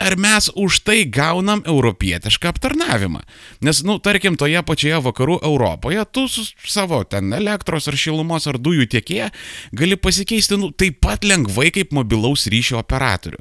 ar 0.04 0.18
mes 0.20 0.50
už 0.60 0.82
tai 0.88 1.04
gaunam 1.08 1.64
europietišką 1.68 2.52
aptarnavimą? 2.52 3.24
Nes, 3.64 3.84
nu, 3.88 3.98
tarkim, 4.04 4.38
toje 4.40 4.60
pačioje 4.68 5.00
vakarų 5.08 5.40
Europoje 5.48 6.04
tu 6.12 6.28
su 6.32 6.46
savo 6.68 7.04
ten 7.08 7.32
elektros 7.36 7.88
ar 7.88 8.00
šilumos 8.00 8.50
ar 8.52 8.60
dujų 8.60 8.90
tiekėje 8.98 9.32
gali 9.72 10.00
pasikeisti, 10.00 10.60
nu, 10.60 10.74
taip 10.76 11.00
pat 11.04 11.24
lengvai 11.28 11.72
kaip 11.76 11.96
mobilaus 11.96 12.50
ryšio 12.52 12.82
operatorių. 12.84 13.40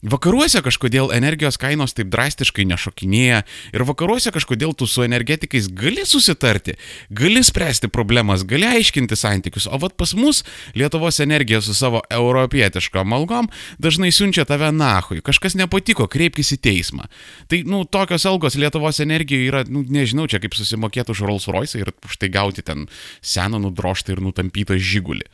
Vakaruose 0.00 0.62
kažkodėl 0.64 1.10
energijos 1.12 1.58
kainos 1.60 1.92
taip 1.92 2.08
drastiškai 2.08 2.64
nešokinėja 2.70 3.42
ir 3.76 3.82
vakaruose 3.84 4.32
kažkodėl 4.32 4.72
tu 4.72 4.86
su 4.88 5.04
energetikais 5.04 5.68
gali 5.76 6.06
susitarti, 6.08 6.78
gali 7.12 7.42
spręsti 7.44 7.90
problemas, 7.92 8.46
gali 8.48 8.64
aiškinti 8.64 9.18
santykius, 9.20 9.68
o 9.68 9.76
vat 9.76 9.98
pas 10.00 10.14
mus 10.16 10.40
Lietuvos 10.72 11.20
energija 11.20 11.60
su 11.60 11.76
savo 11.76 12.00
europietiškom 12.08 13.12
algom 13.12 13.52
dažnai 13.76 14.08
siunčia 14.08 14.46
tave 14.48 14.72
nahui, 14.72 15.20
kažkas 15.20 15.58
nepatiko, 15.60 16.08
kreipkis 16.08 16.54
į 16.56 16.62
teismą. 16.64 17.10
Tai, 17.52 17.60
nu, 17.68 17.84
tokios 17.84 18.24
algos 18.24 18.56
Lietuvos 18.56 19.04
energijoje 19.04 19.52
yra, 19.52 19.66
nu, 19.68 19.84
nežinau, 19.84 20.24
čia 20.32 20.40
kaip 20.40 20.56
susimokėti 20.56 21.12
už 21.12 21.26
Rolls 21.28 21.50
Royce 21.52 21.76
ir 21.76 21.92
už 22.08 22.16
tai 22.16 22.32
gauti 22.32 22.64
ten 22.64 22.88
seną 23.20 23.60
nudroštą 23.68 24.16
ir 24.16 24.24
nutampytą 24.24 24.80
žygulį 24.80 25.28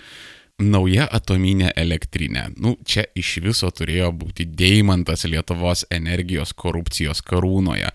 nauja 0.57 1.05
atominė 1.13 1.69
elektrinė. 1.77 2.47
Nu, 2.57 2.75
čia 2.89 3.03
iš 3.19 3.35
viso 3.45 3.69
turėjo 3.69 4.09
būti 4.17 4.47
deimantas 4.49 5.27
Lietuvos 5.29 5.85
energijos 5.93 6.55
korupcijos 6.57 7.21
karūnoje. 7.27 7.91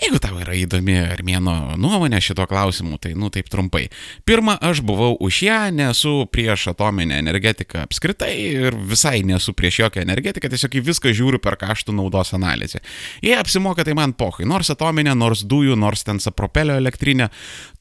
Jeigu 0.00 0.20
tau 0.22 0.38
yra 0.40 0.54
įdomi 0.56 0.96
Armėno 1.02 1.76
nuomonė 1.76 2.22
šito 2.24 2.46
klausimu, 2.48 2.96
tai 3.02 3.12
nu 3.12 3.28
taip 3.34 3.50
trumpai. 3.52 3.90
Pirma, 4.24 4.56
aš 4.56 4.80
buvau 4.88 5.18
už 5.20 5.42
ją, 5.44 5.58
nesu 5.76 6.14
prieš 6.32 6.70
atominę 6.72 7.18
energetiką 7.20 7.84
apskritai 7.84 8.32
ir 8.38 8.78
visai 8.88 9.20
nesu 9.28 9.52
prieš 9.52 9.82
jokią 9.84 10.06
energetiką, 10.06 10.48
tiesiog 10.48 10.80
į 10.80 10.84
viską 10.88 11.12
žiūriu 11.12 11.42
per 11.44 11.58
kaštų 11.60 11.92
naudos 11.98 12.32
analizę. 12.38 12.80
Jei 13.20 13.36
apsimoka, 13.36 13.84
tai 13.84 13.92
man 13.98 14.16
pohai, 14.16 14.48
nors 14.48 14.72
atominė, 14.72 15.12
nors 15.12 15.44
dujų, 15.44 15.76
nors 15.76 16.08
ten 16.08 16.24
sapropelio 16.24 16.80
elektrinė, 16.80 17.28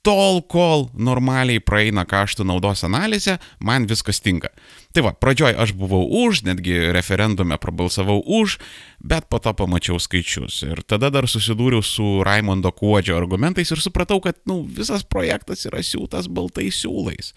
tol 0.08 0.40
kol 0.48 0.88
normaliai 0.96 1.60
praeina 1.63 2.06
kaštų 2.08 2.46
naudos 2.48 2.84
analizė, 2.88 3.38
man 3.63 3.88
viskas 3.88 4.16
tinka. 4.23 4.51
Tai 4.95 5.03
va, 5.06 5.12
pradžioj 5.13 5.53
aš 5.62 5.75
buvau 5.77 6.08
už, 6.25 6.41
netgi 6.47 6.89
referendume 6.95 7.53
prabalsavau 7.62 8.17
už, 8.23 8.56
bet 8.97 9.27
po 9.30 9.38
to 9.38 9.51
pamačiau 9.53 9.99
skaičius. 10.01 10.63
Ir 10.65 10.82
tada 10.82 11.12
dar 11.13 11.27
susidūriau 11.30 11.84
su 11.86 12.23
Raimondo 12.25 12.71
Kuodžio 12.73 13.13
argumentais 13.19 13.69
ir 13.69 13.82
supratau, 13.84 14.17
kad, 14.23 14.39
nu, 14.49 14.63
visas 14.65 15.06
projektas 15.06 15.67
yra 15.69 15.84
siūtas 15.86 16.25
baltais 16.32 16.80
siūlais. 16.82 17.36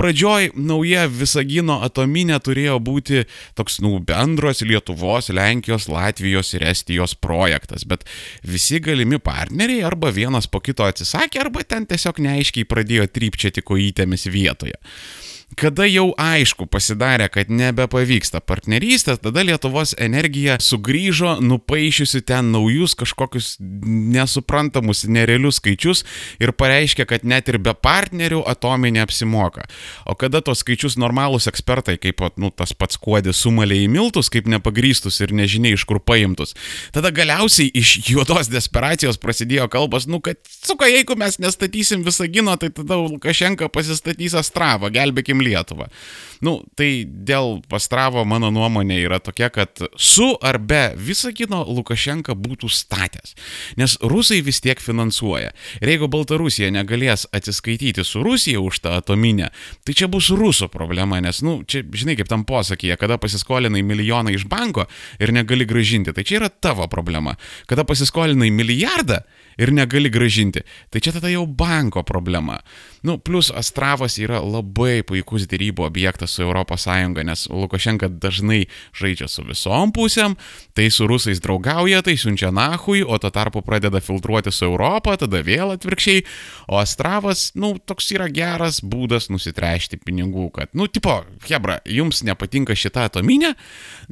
Pradžioj 0.00 0.54
nauja 0.56 1.04
Visagino 1.10 1.80
atominė 1.84 2.38
turėjo 2.40 2.78
būti 2.80 3.26
toks, 3.58 3.82
nu, 3.84 3.98
bendros 4.00 4.64
Lietuvos, 4.64 5.28
Lenkijos, 5.34 5.90
Latvijos 5.92 6.54
ir 6.56 6.64
Estijos 6.70 7.12
projektas, 7.18 7.84
bet 7.84 8.08
visi 8.46 8.80
galimi 8.80 9.20
partneriai 9.20 9.84
arba 9.84 10.08
vienas 10.14 10.48
po 10.48 10.62
kito 10.64 10.86
atsisakė, 10.88 11.44
arba 11.44 11.66
ten 11.68 11.84
tiesiog 11.90 12.22
neaiškiai 12.24 12.64
pradėjo 12.70 13.10
trypčiati 13.12 13.60
kojytėmis 13.60 14.28
vietoje. 14.32 14.80
Kada 15.54 15.86
jau 15.86 16.08
aišku 16.18 16.66
pasidarė, 16.66 17.28
kad 17.30 17.50
nebepavyksta 17.52 18.40
partnerystės, 18.42 19.20
tada 19.22 19.44
Lietuvos 19.46 19.94
energija 20.02 20.56
sugrįžo, 20.62 21.36
nupaišiusi 21.44 22.24
ten 22.26 22.50
naujus 22.54 22.96
kažkokius 22.98 23.54
nesuprantamus, 23.60 25.04
nerealius 25.06 25.60
skaičius 25.60 26.02
ir 26.42 26.54
pareiškė, 26.58 27.06
kad 27.06 27.26
net 27.28 27.50
ir 27.52 27.60
be 27.62 27.74
partnerių 27.74 28.42
atominė 28.50 29.04
apsimoka. 29.04 29.68
O 30.10 30.16
kada 30.18 30.42
tos 30.44 30.64
skaičius 30.64 30.98
normalūs 30.98 31.46
ekspertai, 31.50 31.96
kaip 32.02 32.24
nu, 32.40 32.50
tas 32.50 32.74
pats 32.74 32.98
kuodis 32.98 33.44
sumalė 33.44 33.84
į 33.84 33.92
miltus, 33.94 34.32
kaip 34.32 34.50
nepagrystus 34.50 35.20
ir 35.22 35.34
nežinia 35.36 35.74
iš 35.76 35.86
kur 35.86 36.00
paimtus, 36.02 36.56
tada 36.94 37.12
galiausiai 37.14 37.70
iš 37.78 37.96
juodos 38.10 38.50
desperacijos 38.50 39.20
prasidėjo 39.22 39.68
kalbas, 39.70 40.08
nu 40.10 40.18
kad, 40.24 40.40
suka, 40.50 40.88
jeigu 40.90 41.18
mes 41.20 41.38
nestatysim 41.42 42.02
Visagino, 42.04 42.56
tai 42.60 42.72
tada 42.74 42.98
Lukašenka 42.98 43.70
pasistatys 43.72 44.34
Astravą, 44.38 44.90
gelbėkim 44.94 45.43
Lietuvą. 45.44 45.88
Nu, 46.44 46.58
tai 46.76 47.04
dėl 47.06 47.60
Pastravo 47.70 48.24
mano 48.28 48.50
nuomonė 48.52 48.98
yra 49.04 49.20
tokia, 49.22 49.48
kad 49.54 49.80
su 49.96 50.26
ar 50.44 50.58
be 50.60 50.82
Visagino 51.00 51.62
Lukašenka 51.64 52.34
būtų 52.36 52.68
statęs. 52.72 53.34
Nes 53.80 53.96
rusai 54.02 54.40
vis 54.44 54.60
tiek 54.64 54.80
finansuoja. 54.82 55.54
Ir 55.80 55.94
jeigu 55.94 56.08
Baltarusija 56.12 56.68
negalės 56.74 57.26
atsiskaityti 57.34 58.04
su 58.04 58.24
Rusija 58.24 58.60
už 58.60 58.82
tą 58.84 58.96
atominę, 58.98 59.50
tai 59.86 59.96
čia 59.96 60.08
bus 60.10 60.28
rusų 60.34 60.68
problema, 60.72 61.20
nes, 61.24 61.40
nu, 61.46 61.60
čia, 61.68 61.84
žinai, 61.84 62.18
kaip 62.18 62.28
tam 62.30 62.44
posakyje, 62.48 62.98
kada 63.00 63.18
pasiskolinai 63.20 63.84
milijoną 63.86 64.34
iš 64.34 64.48
banko 64.50 64.88
ir 65.22 65.32
negali 65.32 65.68
gražinti, 65.68 66.12
tai 66.12 66.26
čia 66.26 66.42
yra 66.42 66.50
tavo 66.52 66.88
problema. 66.92 67.38
Kada 67.70 67.86
pasiskolinai 67.88 68.50
milijardą 68.52 69.22
ir 69.58 69.72
negali 69.72 70.10
gražinti, 70.10 70.64
tai 70.90 71.00
čia 71.00 71.14
tada 71.16 71.30
jau 71.32 71.46
banko 71.46 72.02
problema. 72.02 72.60
Nu, 73.04 73.18
plus 73.18 73.50
Astravas 73.52 74.16
yra 74.16 74.38
labai 74.40 75.02
puikus 75.04 75.44
dėrybų 75.50 75.84
objektas 75.84 76.36
su 76.38 76.46
ES, 76.48 76.86
nes 77.20 77.42
Lukašenka 77.52 78.08
dažnai 78.08 78.64
žaidžia 78.96 79.28
su 79.28 79.44
visom 79.44 79.92
pusėm, 79.92 80.38
tai 80.72 80.88
su 80.90 81.04
rusais 81.06 81.42
draugauja, 81.44 82.00
tai 82.02 82.16
siunčia 82.16 82.48
nahui, 82.54 83.02
o 83.04 83.18
tuo 83.20 83.30
tarpu 83.30 83.60
pradeda 83.62 84.00
filtruoti 84.00 84.52
su 84.52 84.64
Europą, 84.64 85.18
tada 85.20 85.42
vėl 85.44 85.74
atvirkščiai, 85.74 86.24
o 86.72 86.80
Astravas, 86.80 87.50
nu, 87.60 87.74
toks 87.76 88.08
yra 88.16 88.30
geras 88.32 88.80
būdas 88.80 89.28
nusitrešti 89.28 90.00
pinigų, 90.00 90.48
kad, 90.56 90.72
nu, 90.72 90.88
tipo, 90.88 91.20
Hebra, 91.44 91.82
jums 91.84 92.22
nepatinka 92.24 92.72
šita 92.72 93.10
atominė, 93.10 93.52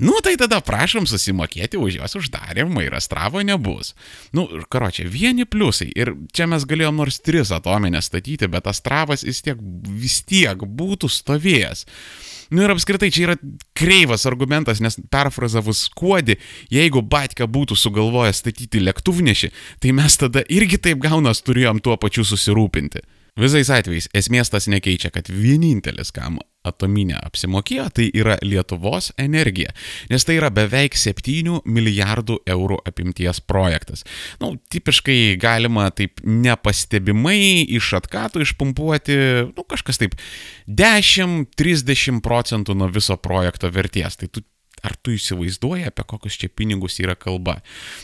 nu, 0.05 0.19
tai 0.21 0.37
tada 0.41 0.61
prašom 0.61 1.09
susimokėti 1.09 1.81
už 1.81 1.97
jos 2.03 2.19
uždarimą 2.21 2.85
ir 2.85 3.01
Astravo 3.01 3.41
nebus. 3.41 3.95
Nu, 4.37 4.47
karočią, 4.69 5.09
vieni 5.33 5.49
pliusai. 5.49 5.89
Ir 5.97 6.13
čia 6.37 6.47
mes 6.51 6.67
galėjom 6.69 7.01
nors 7.01 7.19
tris 7.25 7.53
atominės 7.55 8.11
statyti, 8.11 8.49
bet 8.53 8.69
Astravas 8.69 9.25
vis 9.25 9.41
tiek, 9.43 9.59
vis 9.89 10.21
tiek 10.29 10.61
būtų 10.61 11.09
stovėjęs. 11.09 11.87
Nu 12.53 12.67
ir 12.67 12.75
apskritai 12.75 13.09
čia 13.09 13.25
yra 13.31 13.37
kreivas 13.73 14.27
argumentas, 14.29 14.83
nes 14.85 14.99
perfrazavus 15.11 15.87
kuodį, 15.97 16.37
jeigu 16.73 17.01
Batka 17.01 17.49
būtų 17.49 17.79
sugalvojęs 17.81 18.43
statyti 18.45 18.83
lėktuvnešį, 18.85 19.51
tai 19.81 19.97
mes 19.97 20.19
tada 20.21 20.45
irgi 20.53 20.77
taip 20.77 21.01
gaunas 21.01 21.41
turėjom 21.41 21.81
tuo 21.81 21.97
pačiu 21.97 22.27
susirūpinti. 22.29 23.01
Visais 23.41 23.71
atvejais 23.73 24.11
esmės 24.13 24.51
tas 24.53 24.67
nekeičia, 24.69 25.09
kad 25.09 25.31
vienintelis, 25.33 26.11
kam 26.13 26.35
atominė 26.69 27.17
apsimokėjo, 27.17 27.87
tai 27.97 28.11
yra 28.13 28.35
Lietuvos 28.45 29.09
energija, 29.17 29.73
nes 30.13 30.27
tai 30.29 30.37
yra 30.37 30.51
beveik 30.53 30.99
7 31.01 31.63
milijardų 31.65 32.37
eurų 32.53 32.83
apimties 32.85 33.41
projektas. 33.41 34.05
Na, 34.37 34.51
nu, 34.53 34.61
tipiškai 34.69 35.39
galima 35.41 35.89
taip 35.97 36.21
nepastebimai 36.29 37.65
iš 37.73 37.95
atkatų 38.03 38.45
išpumpuoti, 38.45 39.19
nu, 39.49 39.65
kažkas 39.65 40.03
taip 40.05 40.19
10-30 40.69 42.21
procentų 42.21 42.77
nuo 42.77 42.93
viso 42.93 43.17
projekto 43.17 43.73
vertės. 43.73 44.21
Tai 44.21 44.29
tu 44.29 44.45
Ar 44.83 44.97
tu 44.99 45.15
įsivaizduoji, 45.15 45.87
apie 45.87 46.05
kokius 46.11 46.39
čia 46.41 46.49
pinigus 46.51 46.99
yra 47.03 47.15
kalba? 47.19 47.61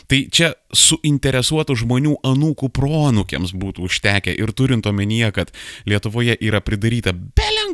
Tai 0.07 0.19
čia 0.31 0.53
suinteresuotų 0.71 1.75
žmonių 1.83 2.15
anūkų 2.23 2.69
pronukiams 2.75 3.51
būtų 3.57 3.87
užtekę 3.89 4.35
ir 4.39 4.53
turint 4.55 4.87
omenyje, 4.87 5.31
kad 5.35 5.51
Lietuvoje 5.89 6.37
yra 6.39 6.63
pridaryta 6.63 7.13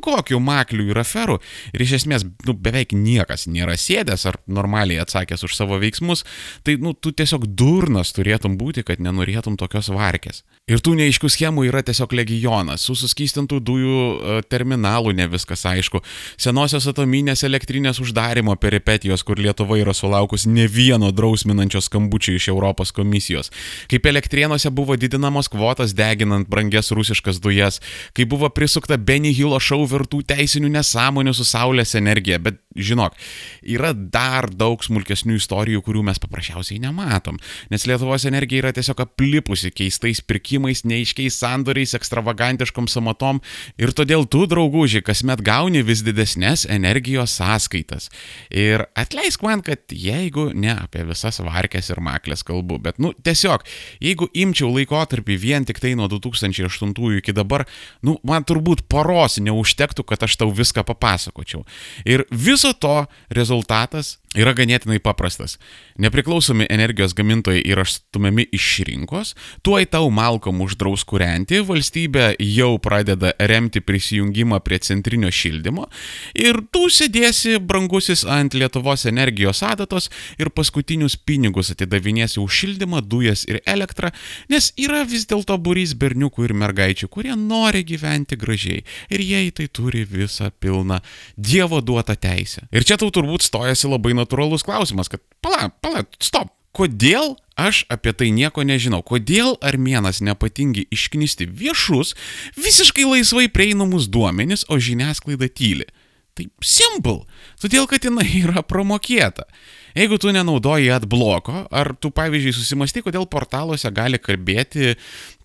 belenkokių 0.05 0.39
maklių 0.39 0.91
ir 0.91 0.99
aferų 1.01 1.39
ir 1.73 1.81
iš 1.81 2.01
esmės 2.01 2.25
nu, 2.45 2.53
beveik 2.53 2.93
niekas 2.93 3.47
nėra 3.47 3.75
sėdęs 3.77 4.25
ar 4.29 4.37
normaliai 4.47 5.01
atsakęs 5.01 5.43
už 5.43 5.55
savo 5.55 5.79
veiksmus, 5.79 6.23
tai 6.63 6.77
nu, 6.77 6.93
tu 6.93 7.11
tiesiog 7.11 7.45
durnas 7.47 8.13
turėtum 8.13 8.57
būti, 8.57 8.83
kad 8.83 8.99
nenorėtum 8.99 9.57
tokios 9.57 9.89
varkės. 9.89 10.43
Ir 10.67 10.81
tų 10.81 10.95
neaiškių 10.97 11.29
schemų 11.29 11.67
yra 11.69 11.83
tiesiog 11.85 12.13
legionas, 12.13 12.81
su 12.85 12.95
suskystintų 12.95 13.59
dujų 13.61 13.97
e, 13.97 14.41
terminalu 14.49 15.13
ne 15.13 15.27
viskas 15.29 15.65
aišku, 15.65 16.01
senosios 16.37 16.87
atominės 16.89 17.43
elektrinės 17.45 17.99
uždarimo 18.01 18.55
peripetijos, 18.57 19.23
kur 19.23 19.39
Lietuva 19.41 19.77
yra 19.77 19.93
sulaukus 19.93 20.45
ne 20.49 20.67
vieno 20.67 21.11
drausminančio 21.13 21.81
skambučio 21.85 22.35
iš 22.35 22.49
Europos 22.49 22.93
komisijos, 22.95 23.51
kaip 23.91 24.05
elektrienose 24.09 24.71
buvo 24.73 24.97
didinamos 24.97 25.49
kvotas 25.53 25.93
deginant 25.93 26.49
brangias 26.49 26.91
rusiškas 26.95 27.41
dujas, 27.41 27.81
kai 28.13 28.25
buvo 28.25 28.49
prisukta 28.49 28.97
Benny 28.97 29.33
Hillo 29.35 29.59
šau 29.61 29.85
vertų 29.95 30.21
teisinių 30.29 30.71
nesąmonių 30.75 31.33
su 31.35 31.47
Saulės 31.47 31.95
energija, 31.97 32.39
bet 32.43 32.61
žinok, 32.75 33.15
yra 33.63 33.93
dar 33.95 34.49
daug 34.51 34.83
smulkesnių 34.83 35.37
istorijų, 35.39 35.81
kurių 35.85 36.03
mes 36.09 36.19
paprasčiausiai 36.21 36.81
nematom, 36.83 37.39
nes 37.71 37.87
Lietuvos 37.87 38.27
energija 38.27 38.65
yra 38.65 38.73
tiesiog 38.75 38.99
aplipusi 39.05 39.71
keistais 39.71 40.21
pirkimais, 40.21 40.83
neaiškiais 40.87 41.39
sandoriais, 41.39 41.95
ekstravagantiškom 41.97 42.89
samatom 42.91 43.41
ir 43.81 43.93
todėl 43.95 44.27
tu, 44.27 44.43
drauguži, 44.49 45.03
kasmet 45.05 45.43
gauni 45.45 45.83
vis 45.87 46.03
didesnės 46.05 46.65
energijos 46.71 47.37
sąskaitas. 47.39 48.09
Ir 48.51 48.85
atleisk 48.99 49.45
man, 49.45 49.63
kad 49.65 49.91
jeigu 49.91 50.49
ne 50.53 50.75
apie 50.75 51.05
visas 51.07 51.39
varkės 51.43 51.91
ir 51.93 52.03
maklės 52.03 52.43
kalbu, 52.45 52.81
bet, 52.83 52.99
nu, 52.99 53.13
tiesiog, 53.25 53.63
jeigu 54.03 54.27
imčiau 54.35 54.73
laikotarpį 54.75 55.39
vien 55.39 55.67
tik 55.67 55.79
tai 55.83 55.95
nuo 55.95 56.09
2008 56.11 56.91
iki 57.21 57.35
dabar, 57.35 57.65
nu, 58.05 58.17
man 58.27 58.43
turbūt 58.47 58.85
paros 58.91 59.39
neužtektų, 59.75 60.03
kad 60.03 60.23
aš 60.23 60.37
tau 60.37 60.51
viską 60.51 60.83
papasakočiau. 60.83 61.65
Ir 62.05 62.25
viso 62.31 62.73
to 62.73 63.07
rezultatas 63.29 64.17
yra 64.35 64.53
ganėtinai 64.57 64.99
paprastas. 65.03 65.57
Nepriklausomi 66.01 66.67
energijos 66.69 67.15
gamintojai 67.15 67.63
yra 67.71 67.85
stumiami 67.87 68.47
iš 68.55 68.67
rinkos, 68.87 69.33
tuoj 69.65 69.87
tau 69.91 70.09
malkom 70.13 70.61
uždraus 70.65 71.05
kūrenti, 71.07 71.61
valstybė 71.65 72.33
jau 72.43 72.75
pradeda 72.83 73.33
remti 73.39 73.81
prisijungimą 73.81 74.59
prie 74.65 74.79
centrinio 74.83 75.31
šildymo 75.31 75.87
ir 76.35 76.59
tu 76.73 76.87
sėdėsi 76.91 77.59
brangusis 77.59 78.25
ant 78.27 78.55
Lietuvos 78.55 79.05
energijos 79.09 79.61
adatos 79.65 80.09
ir 80.39 80.51
paskutinius 80.55 81.17
pinigus 81.17 81.71
atidavinėsi 81.73 82.39
už 82.43 82.61
šildymą, 82.61 83.01
dujas 83.05 83.45
ir 83.49 83.61
elektrą, 83.65 84.11
nes 84.51 84.71
yra 84.79 85.03
vis 85.07 85.27
dėlto 85.29 85.57
burys 85.61 85.95
berniukų 85.97 86.49
ir 86.49 86.55
mergaičių, 86.57 87.09
kurie 87.11 87.35
nori 87.39 87.83
gyventi 87.87 88.37
gražiai 88.39 88.83
ir 89.09 89.23
jie 89.23 89.45
į 89.49 89.53
tai 89.59 89.67
turi 89.71 90.05
visą 90.07 90.51
pilną 90.59 91.01
Dievo 91.35 91.81
duotą 91.81 92.15
teisę. 92.19 92.65
Ir 92.73 92.85
čia 92.87 92.97
tau 92.99 93.11
turbūt 93.13 93.45
stojasi 93.45 93.89
labai 93.91 94.15
natūraliai 94.17 94.24
natūralus 94.25 94.65
klausimas, 94.65 95.11
kad 95.11 95.23
pala, 95.45 95.69
pala, 95.81 96.05
stop. 96.19 96.51
Kodėl 96.75 97.37
aš 97.55 97.85
apie 97.87 98.11
tai 98.11 98.33
nieko 98.35 98.65
nežinau? 98.67 98.99
Kodėl 98.99 99.53
armėnas 99.63 100.19
nepatingi 100.19 100.89
išknisti 100.91 101.47
viešus, 101.47 102.11
visiškai 102.59 103.05
laisvai 103.07 103.45
prieinamus 103.47 104.09
duomenis, 104.11 104.65
o 104.67 104.75
žiniasklaida 104.75 105.47
tyli? 105.47 105.87
Tai 106.35 106.49
simple. 106.59 107.21
Todėl, 107.63 107.87
kad 107.87 108.03
jinai 108.03 108.27
yra 108.43 108.59
promokėta. 108.67 109.47
Jeigu 109.95 110.17
tu 110.19 110.33
nenaudoji 110.35 110.89
atbloko, 110.91 111.61
ar 111.71 111.93
tu 111.95 112.11
pavyzdžiui 112.11 112.51
susimastai, 112.57 113.05
kodėl 113.05 113.23
portaluose 113.31 113.87
gali 113.95 114.19
kalbėti, 114.19 114.97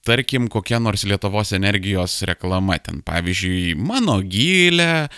tarkim, 0.07 0.49
kokia 0.49 0.79
nors 0.81 1.05
Lietuvos 1.05 1.53
energijos 1.57 2.15
reklama, 2.29 2.79
ten 2.81 3.01
pavyzdžiui, 3.05 3.75
mano 3.77 4.17
gilė, 4.25 5.09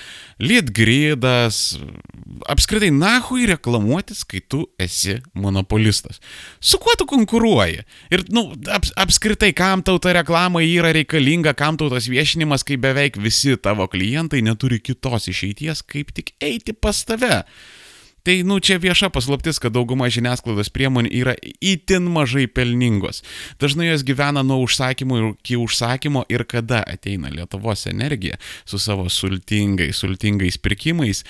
litgridas, 0.43 1.61
apskritai, 2.51 2.91
nahui 2.95 3.47
reklamuotis, 3.51 4.25
kai 4.29 4.43
tu 4.43 4.65
esi 4.83 5.19
monopolistas. 5.39 6.19
Su 6.61 6.81
kuo 6.83 6.97
tu 6.99 7.07
konkuruoji? 7.11 7.85
Ir, 8.15 8.25
nu, 8.35 8.49
ap, 8.75 8.89
apskritai, 9.05 9.53
kam 9.57 9.85
tau 9.87 10.01
ta 10.03 10.17
reklama 10.19 10.65
yra 10.67 10.93
reikalinga, 10.97 11.55
kam 11.59 11.79
tau 11.79 11.91
tas 11.93 12.11
viešinimas, 12.11 12.67
kai 12.67 12.81
beveik 12.81 13.21
visi 13.23 13.55
tavo 13.61 13.87
klientai 13.91 14.43
neturi 14.43 14.83
kitos 14.83 15.31
išeities, 15.31 15.87
kaip 15.87 16.11
tik 16.17 16.35
eiti 16.43 16.75
pas 16.75 17.05
tave. 17.07 17.43
Tai, 18.23 18.37
nu, 18.47 18.61
čia 18.63 18.79
vieša 18.79 19.11
paslaptis, 19.11 19.59
kad 19.59 19.75
dauguma 19.75 20.07
žiniasklaidos 20.13 20.71
priemonių 20.71 21.11
yra 21.23 21.35
itin 21.59 22.07
mažai 22.15 22.47
pelningos. 22.47 23.25
Dažnai 23.59 23.89
jos 23.89 24.05
gyvena 24.07 24.45
nuo 24.47 24.61
užsakymų 24.63 25.19
iki 25.33 25.59
užsakymo 25.59 26.23
ir 26.31 26.47
kada 26.47 26.85
ateina 26.87 27.33
Lietuvos 27.35 27.89
energija 27.91 28.39
su 28.65 28.79
savo 28.79 29.09
sultingais, 29.11 29.99
sultingais 29.99 30.61
pirkimais, 30.63 31.25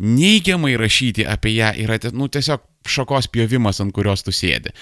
neigiamai 0.00 0.78
rašyti 0.80 1.28
apie 1.28 1.58
ją 1.58 1.74
yra, 1.84 2.00
nu, 2.16 2.30
tiesiog 2.32 2.64
šakos 2.88 3.28
pjovimas, 3.28 3.82
ant 3.84 3.92
kurios 3.92 4.24
tu 4.24 4.32
sėdi. 4.32 4.72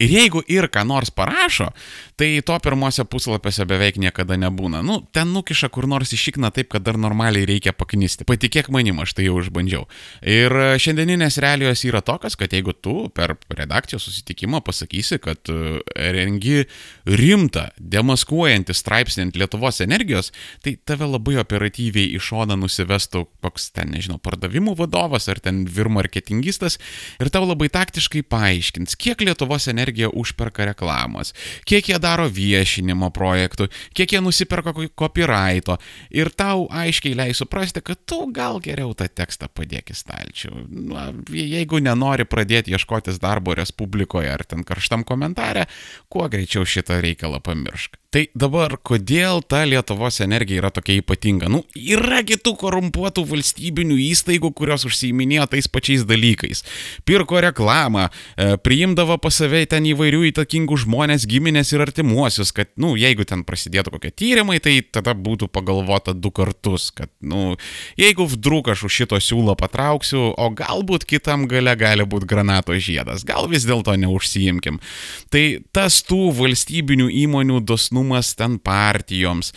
Ir 0.00 0.14
jeigu 0.14 0.40
ir 0.48 0.64
ką 0.72 0.86
nors 0.88 1.10
parašo, 1.12 1.68
tai 2.16 2.30
to 2.46 2.54
pirmose 2.64 3.04
puslapiuose 3.04 3.66
beveik 3.68 3.98
niekada 4.00 4.38
nebūna. 4.40 4.80
Nu, 4.86 5.00
ten 5.12 5.34
nukiša 5.34 5.68
kur 5.72 5.84
nors 5.90 6.14
išikna 6.16 6.48
taip, 6.56 6.70
kad 6.72 6.86
dar 6.86 6.96
normaliai 7.00 7.44
reikia 7.48 7.74
paknisti. 7.76 8.24
Patikėk 8.28 8.70
manim, 8.72 9.02
aš 9.04 9.12
tai 9.18 9.26
jau 9.26 9.36
išbandžiau. 9.42 9.84
Ir 10.24 10.56
šiandieninės 10.80 11.36
realijos 11.44 11.84
yra 11.84 12.00
tokios, 12.04 12.38
kad 12.40 12.56
jeigu 12.56 12.72
tu 12.72 12.94
per 13.12 13.36
redakcijos 13.52 14.06
susitikimą 14.08 14.62
pasakysi, 14.64 15.20
kad 15.20 15.52
e, 15.52 15.82
rengi 16.16 16.64
rimtą, 17.04 17.66
demaskuojantį 17.76 18.76
straipsnį 18.80 19.28
ant 19.28 19.38
Lietuvos 19.40 19.82
energijos, 19.84 20.32
tai 20.64 20.78
tave 20.88 21.10
labai 21.10 21.36
operatyviai 21.44 22.14
į 22.16 22.22
šoną 22.24 22.56
nusivestų 22.62 23.26
koks 23.44 23.70
ten, 23.76 23.92
nežinau, 23.92 24.16
pardavimų 24.22 24.78
vadovas 24.80 25.28
ar 25.28 25.40
ten 25.44 25.66
virmarketingistas 25.68 26.80
ir 27.20 27.32
tau 27.32 27.44
labai 27.44 27.68
taktiškai 27.72 28.24
paaiškins, 28.32 28.96
kiek 29.00 29.28
Lietuvos 29.28 29.68
energijos 29.68 29.89
energiją 29.90 30.10
užperka 30.14 30.64
reklamos, 30.64 31.34
kiek 31.64 31.88
jie 31.88 31.98
daro 31.98 32.28
viešinimo 32.28 33.10
projektų, 33.10 33.68
kiek 33.94 34.12
jie 34.12 34.20
nusiperka 34.20 34.72
copyrighto 34.96 35.78
ir 36.10 36.30
tau 36.30 36.68
aiškiai 36.70 37.14
leis 37.14 37.38
suprasti, 37.42 37.82
kad 37.82 37.98
tu 38.06 38.30
gal 38.32 38.60
geriau 38.60 38.94
tą 38.94 39.08
tekstą 39.08 39.48
padėk 39.52 39.90
į 39.90 39.98
stalčių. 39.98 40.50
Na, 40.90 41.10
jeigu 41.30 41.80
nenori 41.80 42.24
pradėti 42.24 42.72
ieškotis 42.72 43.20
darbo 43.20 43.54
Respublikoje 43.54 44.30
ar 44.30 44.44
ten 44.44 44.64
karštam 44.64 45.04
komentare, 45.04 45.66
kuo 46.08 46.28
greičiau 46.28 46.64
šitą 46.64 47.00
reikalą 47.02 47.40
pamiršk. 47.42 47.99
Tai 48.10 48.24
dabar, 48.34 48.72
kodėl 48.82 49.38
ta 49.46 49.60
Lietuvos 49.62 50.16
energija 50.24 50.58
yra 50.58 50.72
tokia 50.74 50.96
ypatinga? 50.98 51.46
Nu, 51.46 51.60
yra 51.78 52.24
kitų 52.26 52.56
korumpuotų 52.58 53.22
valstybinių 53.22 54.00
įstaigų, 54.02 54.48
kurios 54.58 54.82
užsiiminėjo 54.88 55.44
tais 55.52 55.68
pačiais 55.70 56.02
dalykais. 56.08 56.64
Pirko 57.06 57.38
reklamą, 57.38 58.08
e, 58.10 58.56
priimdavo 58.58 59.14
pas 59.22 59.38
save 59.38 59.60
ten 59.70 59.86
įvairių 59.86 60.24
įtakingų 60.32 60.80
žmonės, 60.82 61.28
giminės 61.30 61.70
ir 61.70 61.84
artimuosius, 61.84 62.50
kad, 62.50 62.72
nu, 62.74 62.96
jeigu 62.98 63.22
ten 63.22 63.44
prasidėtų 63.46 63.94
kokie 63.94 64.10
tyrimai, 64.10 64.58
tai 64.58 64.80
tada 64.82 65.14
būtų 65.14 65.46
pagalvota 65.46 66.10
du 66.10 66.34
kartus, 66.34 66.88
kad, 66.90 67.14
nu, 67.22 67.54
jeigu 67.94 68.26
vdruk 68.26 68.72
aš 68.74 68.88
už 68.90 68.98
šito 69.04 69.22
siūlo 69.22 69.54
patrauksiu, 69.54 70.32
o 70.34 70.50
galbūt 70.50 71.06
kitam 71.06 71.46
gale 71.46 71.76
gali 71.78 72.02
būti 72.02 72.26
granato 72.26 72.74
žiedas, 72.74 73.22
gal 73.22 73.46
vis 73.46 73.70
dėlto 73.70 73.94
neužsiimkim. 73.94 74.82
Tai 75.30 75.46
tas 75.70 76.02
tų 76.02 76.34
valstybinių 76.34 77.06
įmonių 77.22 77.62
dosnų 77.62 77.99
dosnumas 78.00 78.34
ten 78.34 78.58
partijoms, 78.58 79.52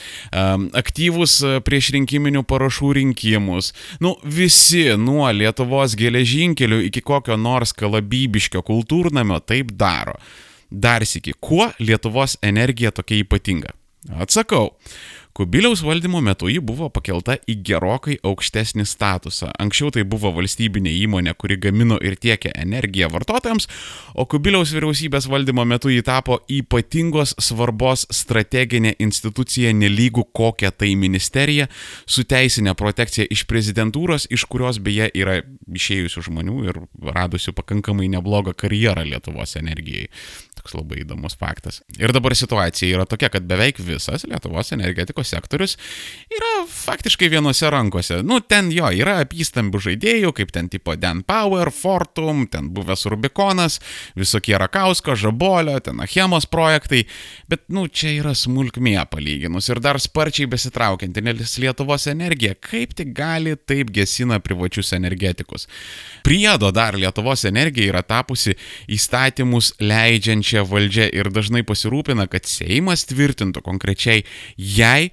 aktyvus 0.74 1.42
e, 1.44 1.60
priešrinkiminių 1.64 2.44
parašų 2.44 2.94
rinkimus. 3.00 3.74
Nu, 4.02 4.16
visi 4.24 4.96
nuo 4.98 5.32
Lietuvos 5.32 5.96
geležinkelių 5.96 6.84
iki 6.90 7.02
kokio 7.02 7.38
nors 7.38 7.74
kalabybiškio 7.74 8.62
kultūrnamio 8.62 9.40
taip 9.40 9.72
daro. 9.72 10.16
Dar 10.70 11.04
sėki, 11.06 11.34
kuo 11.40 11.72
Lietuvos 11.80 12.38
energija 12.42 12.92
tokia 12.92 13.24
ypatinga? 13.24 13.74
Atsakau. 14.20 14.74
Kubiliaus 15.34 15.82
valdymo 15.82 16.22
metu 16.22 16.46
ji 16.46 16.60
buvo 16.62 16.92
pakelta 16.94 17.40
į 17.50 17.56
gerokai 17.66 18.20
aukštesnį 18.22 18.84
statusą. 18.86 19.48
Anksčiau 19.64 19.90
tai 19.96 20.04
buvo 20.06 20.30
valstybinė 20.36 20.92
įmonė, 20.94 21.32
kuri 21.42 21.56
gamino 21.58 21.98
ir 22.06 22.14
tiekė 22.22 22.52
energiją 22.62 23.10
vartotojams, 23.10 23.66
o 24.14 24.28
Kubiliaus 24.30 24.76
vyriausybės 24.76 25.26
valdymo 25.32 25.66
metu 25.66 25.90
ji 25.90 26.04
tapo 26.06 26.38
ypatingos 26.46 27.34
svarbos 27.42 28.06
strateginė 28.14 28.92
institucija 29.02 29.72
nelygų 29.74 30.28
kokią 30.38 30.70
tai 30.70 30.92
ministerija, 31.02 31.66
su 32.06 32.28
teisinė 32.30 32.78
protekcija 32.78 33.26
iš 33.34 33.48
prezidentūros, 33.50 34.30
iš 34.30 34.46
kurios 34.46 34.78
beje 34.86 35.10
yra 35.18 35.40
išėjusių 35.66 36.28
žmonių 36.30 36.60
ir 36.68 36.82
radusių 37.10 37.56
pakankamai 37.58 38.06
neblogą 38.14 38.54
karjerą 38.54 39.08
Lietuvos 39.10 39.58
energijai. 39.58 40.12
Toks 40.62 40.78
labai 40.78 41.02
įdomus 41.02 41.34
faktas. 41.42 41.82
Ir 41.98 42.14
dabar 42.14 42.38
situacija 42.38 42.94
yra 43.00 43.10
tokia, 43.10 43.34
kad 43.34 43.50
beveik 43.50 43.82
visas 43.82 44.30
Lietuvos 44.30 44.70
energetikos 44.78 45.23
sektorius 45.28 45.78
yra 46.34 46.52
faktiškai 46.70 47.30
vienose 47.34 47.70
rankose. 47.70 48.22
Nu, 48.26 48.40
ten 48.42 48.72
jo 48.74 48.90
yra 48.94 49.20
apystambių 49.24 49.82
žaidėjų, 49.88 50.34
kaip 50.38 50.54
ten 50.56 50.70
tipo 50.72 50.96
Dan 51.00 51.24
Power, 51.28 51.72
Fortum, 51.74 52.46
ten 52.52 52.70
buvęs 52.74 53.06
Rubikonas, 53.12 53.80
visokie 54.20 54.58
Rakausko, 54.60 55.16
Žabolio, 55.20 55.78
ten 55.84 56.02
Achemos 56.04 56.48
projektai, 56.50 57.04
bet, 57.52 57.66
nu, 57.74 57.86
čia 57.88 58.16
yra 58.20 58.34
smulkmė 58.38 58.98
palyginus 59.12 59.70
ir 59.72 59.82
dar 59.84 60.00
sparčiai 60.02 60.50
besitraukianti, 60.52 61.24
nes 61.24 61.58
Lietuvos 61.62 62.08
energija 62.12 62.56
kaip 62.60 62.96
tik 62.98 63.14
gali 63.16 63.56
taip 63.56 63.92
gesina 63.94 64.40
privačius 64.44 64.94
energetikus. 64.98 65.68
Priedo 66.26 66.72
dar 66.76 66.98
Lietuvos 67.00 67.46
energija 67.50 67.94
yra 67.94 68.04
tapusi 68.06 68.58
įstatymus 68.92 69.74
leidžiančia 69.84 70.64
valdžia 70.68 71.10
ir 71.14 71.30
dažnai 71.34 71.64
pasirūpina, 71.68 72.28
kad 72.32 72.48
Seimas 72.50 73.06
tvirtintų 73.10 73.64
konkrečiai 73.66 74.26
jai 74.58 75.13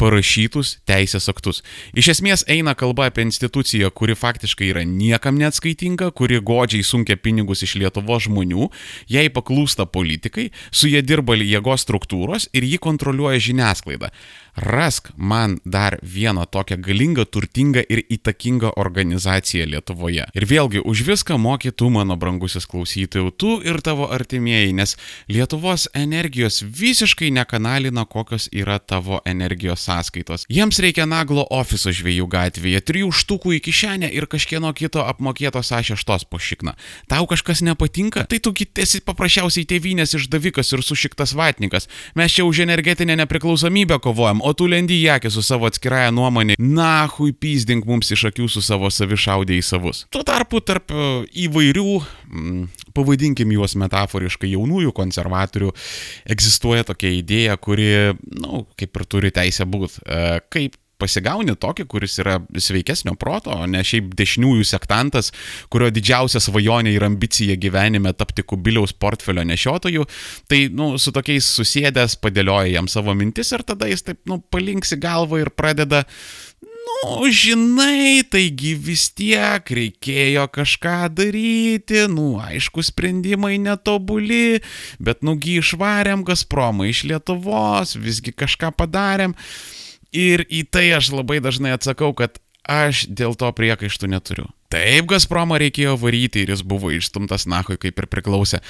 parašytus 0.00 0.78
teisės 0.88 1.28
aktus. 1.32 1.60
Iš 1.92 2.12
esmės 2.14 2.44
eina 2.48 2.74
kalba 2.78 3.10
apie 3.10 3.26
instituciją, 3.26 3.90
kuri 3.92 4.16
faktiškai 4.16 4.70
yra 4.72 4.84
niekam 4.88 5.38
neatskaitinga, 5.40 6.10
kuri 6.16 6.40
godžiai 6.40 6.86
sunkia 6.86 7.18
pinigus 7.20 7.64
iš 7.66 7.76
Lietuvos 7.82 8.26
žmonių, 8.28 8.70
jai 9.12 9.28
paklūsta 9.32 9.86
politikai, 9.86 10.50
su 10.72 10.88
jie 10.88 11.02
dirba 11.04 11.36
jėgos 11.36 11.84
struktūros 11.86 12.48
ir 12.56 12.66
jį 12.66 12.80
kontroliuoja 12.82 13.42
žiniasklaida. 13.50 14.10
Rask 14.60 15.12
man 15.16 15.58
dar 15.64 15.98
vieną 16.02 16.44
tokią 16.50 16.80
galingą, 16.82 17.24
turtingą 17.24 17.84
ir 17.88 18.02
įtakingą 18.10 18.72
organizaciją 18.76 19.68
Lietuvoje. 19.70 20.26
Ir 20.34 20.46
vėlgi, 20.50 20.82
už 20.82 21.04
viską 21.06 21.38
moki 21.38 21.70
tu, 21.72 21.90
mano 21.90 22.16
brangusis 22.18 22.66
klausytojų, 22.66 23.30
tu 23.38 23.52
ir 23.62 23.80
tavo 23.80 24.10
artimieji, 24.10 24.74
nes 24.74 24.96
Lietuvos 25.30 25.86
energijos 25.94 26.62
visiškai 26.64 27.30
nekanalina, 27.30 28.04
kokios 28.04 28.50
yra 28.52 28.78
tavo 28.78 29.20
energijos 29.24 29.86
sąskaitos. 29.90 30.46
Jiems 30.48 30.78
reikia 30.78 31.06
naglo 31.06 31.44
ofiso 31.50 31.92
žviejų 31.94 32.26
gatvėje, 32.30 32.80
trijų 32.86 33.10
štukų 33.20 33.56
į 33.58 33.60
kišenę 33.66 34.10
ir 34.14 34.26
kažkieno 34.30 34.72
kito 34.76 35.02
apmokėtos 35.02 35.72
A6 35.74 36.26
po 36.30 36.38
šikną. 36.38 36.76
Tau 37.10 37.26
kažkas 37.30 37.62
nepatinka? 37.66 38.24
Tai 38.30 38.38
tu 38.38 38.54
esi 38.78 39.02
paprasčiausiai 39.04 39.66
tėvynės 39.68 40.14
išdavikas 40.18 40.72
ir 40.76 40.84
sušiktas 40.86 41.34
vatnikas. 41.38 41.88
Mes 42.14 42.32
čia 42.32 42.46
už 42.46 42.62
energetinę 42.66 43.16
nepriklausomybę 43.20 44.00
kovojam, 44.02 44.42
o 44.42 44.52
tu 44.54 44.68
lendi 44.70 45.00
į 45.02 45.16
akį 45.16 45.34
su 45.34 45.42
savo 45.46 45.68
atskirąją 45.70 46.14
nuomonę. 46.14 46.58
Na, 46.58 47.08
hui 47.10 47.32
pyzdink 47.32 47.88
mums 47.88 48.12
iš 48.14 48.28
akių 48.30 48.48
su 48.50 48.62
savo 48.64 48.90
savišaudė 48.92 49.58
į 49.58 49.64
savus. 49.66 50.04
Tuo 50.14 50.22
tarpu 50.26 50.62
tarp 50.62 50.92
e, 50.94 51.08
įvairių, 51.46 51.96
mm, 52.30 52.79
pavadinkim 53.00 53.56
juos 53.56 53.76
metaforiškai, 53.80 54.52
jaunųjų 54.54 54.94
konservatorių 54.96 55.72
egzistuoja 56.30 56.86
tokia 56.92 57.14
idėja, 57.16 57.58
kuri, 57.60 57.90
na, 58.36 58.46
nu, 58.46 58.62
kaip 58.78 58.96
ir 58.96 59.08
turi 59.10 59.34
teisę 59.34 59.66
būti. 59.68 60.04
E, 60.04 60.38
kaip 60.52 60.78
pasigauni 61.00 61.54
tokį, 61.56 61.86
kuris 61.90 62.18
yra 62.20 62.36
sveikesnio 62.60 63.14
proto, 63.20 63.54
o 63.54 63.68
ne 63.70 63.82
šiaip 63.86 64.12
dešiniųjų 64.18 64.66
sektantas, 64.68 65.32
kurio 65.72 65.90
didžiausia 65.94 66.42
svajonė 66.44 66.92
ir 66.94 67.06
ambicija 67.06 67.56
gyvenime 67.60 68.12
tapti 68.16 68.44
kubiliaus 68.46 68.92
portfelio 68.92 69.44
nešiotoju, 69.48 70.06
tai, 70.50 70.66
nu, 70.76 70.92
su 71.00 71.14
tokiais 71.16 71.48
susėdęs 71.56 72.18
padėlioja 72.20 72.74
jam 72.76 72.90
savo 72.90 73.16
mintis 73.16 73.54
ir 73.56 73.64
tada 73.66 73.88
jis 73.90 74.04
taip, 74.06 74.20
nu, 74.30 74.42
palinksi 74.52 75.00
galvą 75.00 75.40
ir 75.44 75.52
pradeda, 75.56 76.04
nu, 76.86 77.28
žinai, 77.30 78.22
taigi 78.30 78.74
vis 78.74 79.08
tiek 79.16 79.72
reikėjo 79.76 80.46
kažką 80.52 81.08
daryti, 81.14 82.04
nu, 82.12 82.36
aišku, 82.42 82.84
sprendimai 82.86 83.56
netobuli, 83.62 84.60
bet 85.00 85.24
nugi 85.26 85.58
išvarėm 85.62 86.24
Gazpromą 86.28 86.90
iš 86.90 87.04
Lietuvos, 87.10 87.96
visgi 88.00 88.34
kažką 88.36 88.72
padarėm. 88.76 89.36
Ir 90.10 90.42
į 90.50 90.64
tai 90.70 90.88
aš 90.96 91.12
labai 91.14 91.38
dažnai 91.42 91.76
atsakau, 91.76 92.12
kad 92.18 92.40
aš 92.66 93.06
dėl 93.08 93.36
to 93.38 93.50
priekaištų 93.54 94.10
neturiu. 94.10 94.50
Taip, 94.70 95.08
Gazpromą 95.10 95.56
reikėjo 95.58 95.96
varyti 95.98 96.44
ir 96.44 96.52
jis 96.52 96.60
buvo 96.62 96.92
išstumtas 96.94 97.48
nahui 97.50 97.74
kaip 97.80 97.96
ir 97.98 98.06
priklausė. 98.06 98.60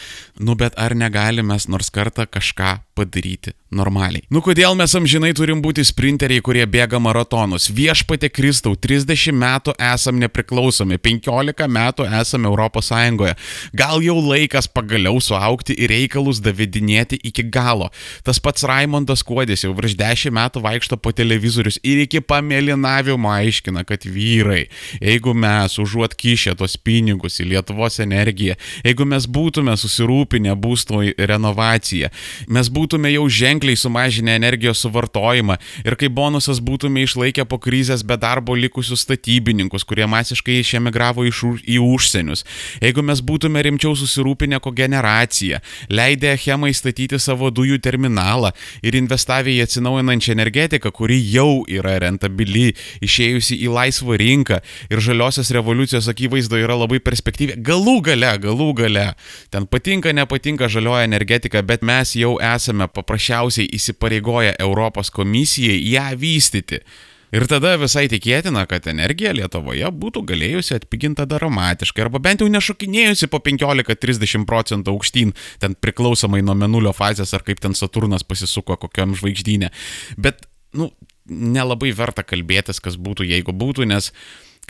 Nu 0.40 0.54
bet 0.56 0.72
ar 0.80 0.94
negalime 0.96 1.58
nors 1.68 1.90
kartą 1.92 2.24
kažką 2.24 2.78
padaryti 2.96 3.52
normaliai? 3.68 4.24
Nu 4.32 4.40
kodėl 4.40 4.72
mes 4.78 4.94
amžinai 4.96 5.34
turim 5.36 5.60
būti 5.60 5.84
sprinteriai, 5.84 6.40
kurie 6.40 6.64
bėga 6.64 6.96
maratonus? 7.02 7.68
Viešpatė 7.76 8.30
Kristau, 8.32 8.72
30 8.80 9.36
metų 9.36 9.74
esam 9.90 10.16
nepriklausomi, 10.22 10.96
15 10.96 11.68
metų 11.68 12.08
esame 12.20 12.48
Europos 12.48 12.88
Sąjungoje. 12.88 13.36
Gal 13.76 14.00
jau 14.00 14.16
laikas 14.24 14.70
pagaliau 14.72 15.20
suaukti 15.20 15.76
ir 15.76 15.92
reikalus 15.92 16.40
davidinėti 16.40 17.20
iki 17.28 17.44
galo. 17.44 17.90
Tas 18.24 18.40
pats 18.40 18.64
Raimondas 18.64 19.20
Kuodis 19.26 19.66
jau 19.66 19.74
virš 19.76 19.98
10 20.00 20.32
metų 20.40 20.64
vaikšto 20.64 20.96
po 20.96 21.12
televizorius 21.12 21.76
ir 21.84 22.06
iki 22.06 22.24
pamėlinavimo 22.24 23.28
aiškina, 23.36 23.84
kad 23.84 24.08
vyrai, 24.08 24.64
jeigu 25.04 25.36
mes 25.36 25.76
už 25.76 25.89
užuot 25.90 26.14
kišę 26.14 26.54
tos 26.60 26.76
pinigus 26.78 27.40
į 27.42 27.48
Lietuvos 27.50 27.98
energiją, 28.02 28.54
jeigu 28.86 29.06
mes 29.08 29.26
būtume 29.26 29.74
susirūpinę 29.78 30.54
būsto 30.54 31.02
renovaciją, 31.18 32.10
mes 32.48 32.70
būtume 32.70 33.10
jau 33.10 33.26
ženkliai 33.26 33.78
sumažinę 33.78 34.36
energijos 34.38 34.84
suvartojimą 34.84 35.58
ir 35.84 35.96
kaip 35.98 36.14
bonusas 36.14 36.62
būtume 36.62 37.02
išlaikę 37.02 37.46
po 37.50 37.58
krizės 37.58 38.04
be 38.06 38.16
darbo 38.20 38.54
likusius 38.54 39.02
statybininkus, 39.06 39.84
kurie 39.84 40.06
masiškai 40.06 40.60
išemigravo 40.60 41.26
iš, 41.26 41.42
į 41.66 41.80
užsienius, 41.82 42.44
jeigu 42.82 43.02
mes 43.02 43.22
būtume 43.24 43.62
rimčiau 43.66 43.96
susirūpinę 43.98 44.60
kogeneraciją, 44.62 45.60
leidę 45.90 46.36
Chemai 46.40 46.72
statyti 46.76 47.18
savo 47.18 47.50
dujų 47.50 47.80
terminalą 47.82 48.52
ir 48.86 48.96
investavę 48.96 49.50
į 49.56 49.64
atsinaujinančią 49.66 50.36
energetiką, 50.36 50.92
kuri 50.94 51.18
jau 51.32 51.64
yra 51.68 51.98
rentabili, 52.04 52.70
išėjusi 53.02 53.58
į 53.64 53.72
laisvą 53.74 54.18
rinką 54.20 54.60
ir 54.90 55.02
žaliosios 55.02 55.50
revoliucijos 55.54 55.79
revoliucijos 55.80 56.08
akivaizdoje 56.08 56.64
yra 56.64 56.76
labai 56.76 57.00
perspektyvi. 57.00 57.56
Galų 57.64 58.00
gale, 58.04 58.34
galų 58.38 58.72
gale. 58.76 59.14
Ten 59.50 59.66
patinka, 59.66 60.12
nepatinka 60.12 60.68
žalioja 60.68 61.06
energetika, 61.08 61.62
bet 61.62 61.82
mes 61.82 62.14
jau 62.16 62.38
esame 62.38 62.88
paprasčiausiai 62.88 63.68
įsipareigoję 63.72 64.56
Europos 64.60 65.10
komisijai 65.10 65.80
ją 65.92 66.10
vystyti. 66.16 66.82
Ir 67.30 67.46
tada 67.46 67.76
visai 67.78 68.08
tikėtina, 68.10 68.66
kad 68.66 68.88
energija 68.90 69.30
Lietuvoje 69.32 69.86
būtų 69.94 70.24
galėjusi 70.26 70.74
atpiginta 70.74 71.28
dramatiškai, 71.30 72.02
arba 72.02 72.18
bent 72.18 72.42
jau 72.42 72.48
nešokinėjusi 72.50 73.28
po 73.30 73.38
15-30 73.38 74.48
procentų 74.50 74.96
aukštyn, 74.96 75.32
ten 75.62 75.76
priklausomai 75.78 76.42
nuo 76.42 76.56
menulio 76.58 76.90
fazės, 76.92 77.30
ar 77.32 77.46
kaip 77.46 77.62
ten 77.62 77.78
Saturnas 77.78 78.26
pasisuko 78.26 78.74
kokiam 78.82 79.14
žvaigždynė. 79.14 79.70
Bet, 80.18 80.42
nu, 80.74 80.90
nelabai 81.30 81.94
verta 81.94 82.26
kalbėtis, 82.26 82.82
kas 82.82 82.98
būtų, 82.98 83.30
jeigu 83.30 83.54
būtų, 83.54 83.86
nes 83.86 84.10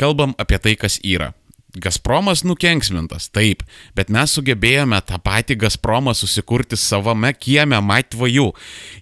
kalbam 0.00 0.34
apie 0.40 0.58
tai, 0.62 0.74
kas 0.80 0.98
yra. 1.04 1.34
Gazpromas 1.78 2.42
nukenksmintas, 2.42 3.28
taip, 3.30 3.62
bet 3.94 4.08
mes 4.10 4.32
sugebėjome 4.34 4.98
tą 5.06 5.20
patį 5.22 5.54
Gazpromą 5.60 6.16
susikurti 6.18 6.74
savame 6.74 7.30
kieme 7.36 7.78
matvajų. 7.78 8.48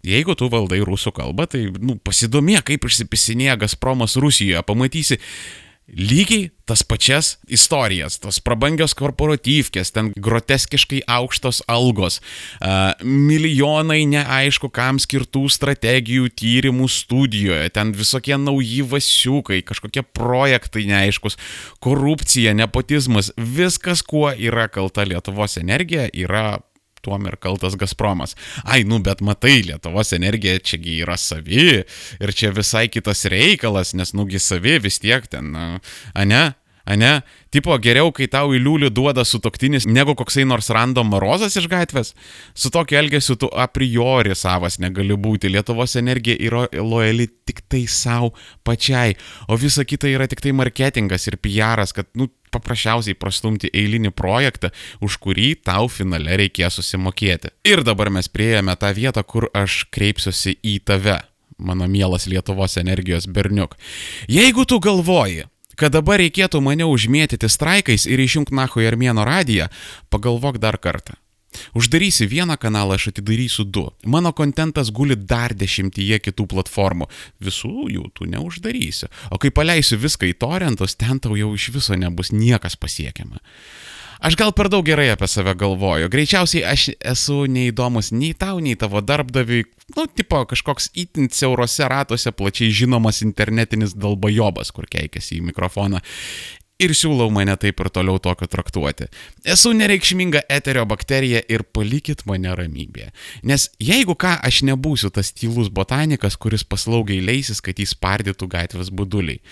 Jeigu 0.05 0.37
tu 0.37 0.51
valdai 0.53 0.83
rusų 0.85 1.15
kalbą, 1.17 1.47
tai 1.49 1.63
nu, 1.81 1.97
pasidomė, 2.05 2.61
kaip 2.69 2.85
išsipisinėja 2.85 3.57
Gazpromas 3.65 4.19
Rusijoje, 4.21 4.61
pamatysi, 4.69 5.17
lygiai 5.89 6.51
tas 6.69 6.83
pačias 6.85 7.39
istorijas, 7.49 8.19
tos 8.21 8.43
prabangios 8.45 8.93
korporatyvkės, 8.99 9.89
ten 9.95 10.11
groteskiškai 10.21 11.01
aukštos 11.09 11.63
algos, 11.71 12.21
milijonai 13.01 14.03
neaišku 14.11 14.69
kam 14.75 15.01
skirtų 15.01 15.47
strategijų, 15.53 16.29
tyrimų 16.37 16.91
studijoje, 16.93 17.73
ten 17.73 17.95
visokie 17.97 18.37
nauji 18.37 18.83
vasiukai, 18.85 19.63
kažkokie 19.65 20.05
projektai 20.13 20.85
neaiškus, 20.91 21.39
korupcija, 21.85 22.53
nepotizmas, 22.59 23.33
viskas, 23.37 24.05
kuo 24.05 24.29
yra 24.37 24.69
kalta 24.69 25.09
Lietuvos 25.09 25.57
energija, 25.57 26.11
yra 26.13 26.61
tuom 27.09 27.27
ir 27.31 27.39
kaltas 27.41 27.77
Gazpromas. 27.81 28.37
Ai, 28.65 28.85
nu, 28.85 29.01
bet 29.05 29.23
matai, 29.25 29.63
Lietuvos 29.65 30.13
energija 30.17 30.61
čiagi 30.61 31.01
yra 31.07 31.17
savi 31.21 31.81
ir 31.81 32.35
čia 32.37 32.53
visai 32.53 32.89
kitas 32.93 33.25
reikalas, 33.33 33.95
nes 33.97 34.13
nugi 34.17 34.41
savi 34.43 34.77
vis 34.85 35.01
tiek 35.01 35.27
ten, 35.33 35.55
ane? 36.15 36.43
Ane? 36.89 37.21
Tipo, 37.53 37.75
geriau, 37.81 38.09
kai 38.17 38.29
tau 38.33 38.55
į 38.57 38.63
liūlių 38.65 38.89
duoda 38.97 39.25
sutoktinis, 39.29 39.85
negu 39.89 40.15
koksai 40.17 40.47
nors 40.49 40.71
random 40.73 41.11
marozas 41.13 41.57
iš 41.61 41.69
gatvės. 41.69 42.15
Su 42.57 42.73
tokiu 42.73 42.97
elgesiu 43.01 43.37
tu 43.41 43.51
a 43.53 43.67
priori 43.69 44.33
savas 44.37 44.79
negali 44.81 45.17
būti. 45.17 45.51
Lietuvos 45.53 45.99
energija 46.01 46.39
yra 46.49 46.65
lojali 46.73 47.29
tik 47.49 47.61
tai 47.69 47.85
savo 47.89 48.33
pačiai, 48.65 49.17
o 49.49 49.57
visa 49.61 49.85
kita 49.85 50.09
yra 50.09 50.29
tik 50.29 50.41
tai 50.45 50.55
marketingas 50.57 51.29
ir 51.29 51.37
PR'as, 51.41 51.93
kad, 51.97 52.09
nu, 52.17 52.31
paprasčiausiai 52.53 53.17
prastumti 53.21 53.69
eilinį 53.77 54.13
projektą, 54.17 54.73
už 55.05 55.19
kurį 55.21 55.51
tau 55.69 55.91
finale 55.93 56.39
reikės 56.41 56.81
susimokėti. 56.81 57.53
Ir 57.69 57.85
dabar 57.85 58.09
mes 58.15 58.31
prieėjome 58.33 58.77
tą 58.81 58.95
vietą, 58.97 59.25
kur 59.29 59.51
aš 59.53 59.83
kreipsiuosi 59.93 60.57
į 60.65 60.79
tave, 60.89 61.19
mano 61.59 61.89
mielas 61.91 62.29
Lietuvos 62.31 62.79
energijos 62.81 63.29
berniuk. 63.29 63.77
Jeigu 64.33 64.65
tu 64.69 64.81
galvoji, 64.81 65.45
kad 65.79 65.95
dabar 65.95 66.21
reikėtų 66.23 66.61
mane 66.65 66.89
užmėtyti 66.89 67.49
straikais 67.51 68.09
ir 68.11 68.21
išjungti 68.21 68.57
nahu 68.59 68.85
Armėno 68.89 69.25
radiją, 69.29 69.71
pagalvok 70.11 70.59
dar 70.59 70.79
kartą. 70.83 71.17
Uždarysi 71.75 72.27
vieną 72.29 72.59
kanalą, 72.61 72.95
aš 72.99 73.09
atidarysiu 73.11 73.65
du. 73.65 73.87
Mano 74.05 74.33
kontentas 74.37 74.91
guli 74.93 75.17
dar 75.17 75.55
dešimtyje 75.57 76.21
kitų 76.27 76.47
platformų. 76.53 77.09
Visų 77.41 77.89
jų 77.95 78.05
tu 78.15 78.29
neuždarysi. 78.29 79.09
O 79.33 79.41
kai 79.41 79.51
paleisiu 79.55 79.99
viską 79.99 80.29
į 80.29 80.37
torrentus, 80.43 80.97
ten 81.01 81.21
tau 81.21 81.39
jau 81.41 81.55
iš 81.57 81.71
viso 81.75 81.97
nebus 81.97 82.33
niekas 82.33 82.77
pasiekiama. 82.77 83.41
Aš 84.19 84.35
gal 84.35 84.51
per 84.51 84.67
daug 84.73 84.83
gerai 84.87 85.09
apie 85.13 85.29
save 85.31 85.55
galvoju. 85.55 86.09
Greičiausiai 86.11 86.65
aš 86.67 86.89
esu 87.07 87.45
neįdomus 87.47 88.11
nei 88.11 88.33
tau, 88.35 88.59
nei 88.59 88.75
tavo 88.79 89.03
darbdaviui. 89.05 89.67
Nu, 89.95 90.05
tipo 90.11 90.41
kažkoks 90.51 90.91
itin 90.99 91.31
siaurose 91.33 91.87
ratuose 91.89 92.33
plačiai 92.35 92.75
žinomas 92.75 93.23
internetinis 93.25 93.95
dalbajobas, 93.97 94.73
kur 94.75 94.89
keikiasi 94.91 95.39
į 95.39 95.47
mikrofoną 95.53 96.03
ir 96.79 96.95
siūlau 96.95 97.29
mane 97.35 97.55
taip 97.61 97.81
ir 97.83 97.91
toliau 97.93 98.21
tokio 98.23 98.47
traktuoti. 98.51 99.09
Esu 99.47 99.73
nereikšminga 99.77 100.45
eterio 100.53 100.85
bakterija 100.89 101.43
ir 101.51 101.65
palikit 101.75 102.25
mane 102.31 102.55
ramybėje. 102.55 103.11
Nes 103.51 103.69
jeigu 103.83 104.15
ką, 104.19 104.37
aš 104.47 104.63
nebūsiu 104.69 105.11
tas 105.15 105.33
tylus 105.35 105.73
botanikas, 105.75 106.39
kuris 106.39 106.65
paslaugiai 106.65 107.23
leisis, 107.25 107.63
kad 107.65 107.79
jis 107.83 107.97
pardytų 107.99 108.51
gatvės 108.55 108.93
buduliai. 108.95 109.43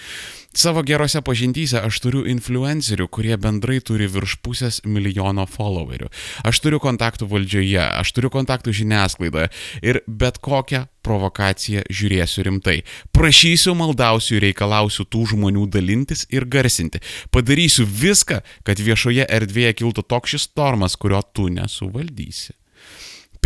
Savo 0.56 0.80
gerose 0.86 1.20
pažintyse 1.20 1.82
aš 1.84 1.98
turiu 2.00 2.22
influencerių, 2.32 3.10
kurie 3.12 3.36
bendrai 3.36 3.76
turi 3.84 4.06
virš 4.08 4.38
pusės 4.40 4.78
milijono 4.88 5.44
followerių. 5.50 6.08
Aš 6.48 6.62
turiu 6.64 6.80
kontaktų 6.80 7.28
valdžioje, 7.28 7.82
aš 7.84 8.14
turiu 8.16 8.30
kontaktų 8.32 8.72
žiniasklaidoje 8.78 9.50
ir 9.84 10.00
bet 10.08 10.40
kokią 10.40 10.86
provokaciją 11.06 11.86
žiūrėsiu 11.86 12.44
rimtai. 12.48 12.76
Prašysiu, 13.14 13.76
maldausiu 13.78 14.36
ir 14.36 14.48
reikalausiu 14.48 15.06
tų 15.06 15.24
žmonių 15.32 15.68
dalintis 15.70 16.26
ir 16.34 16.48
garsinti. 16.50 17.02
Padarysiu 17.34 17.86
viską, 17.86 18.42
kad 18.66 18.82
viešoje 18.82 19.28
erdvėje 19.38 19.78
kiltų 19.80 20.06
toks 20.10 20.34
šis 20.36 20.50
stormas, 20.50 20.98
kurio 20.98 21.22
tu 21.32 21.48
nesuvaldysi. 21.52 22.56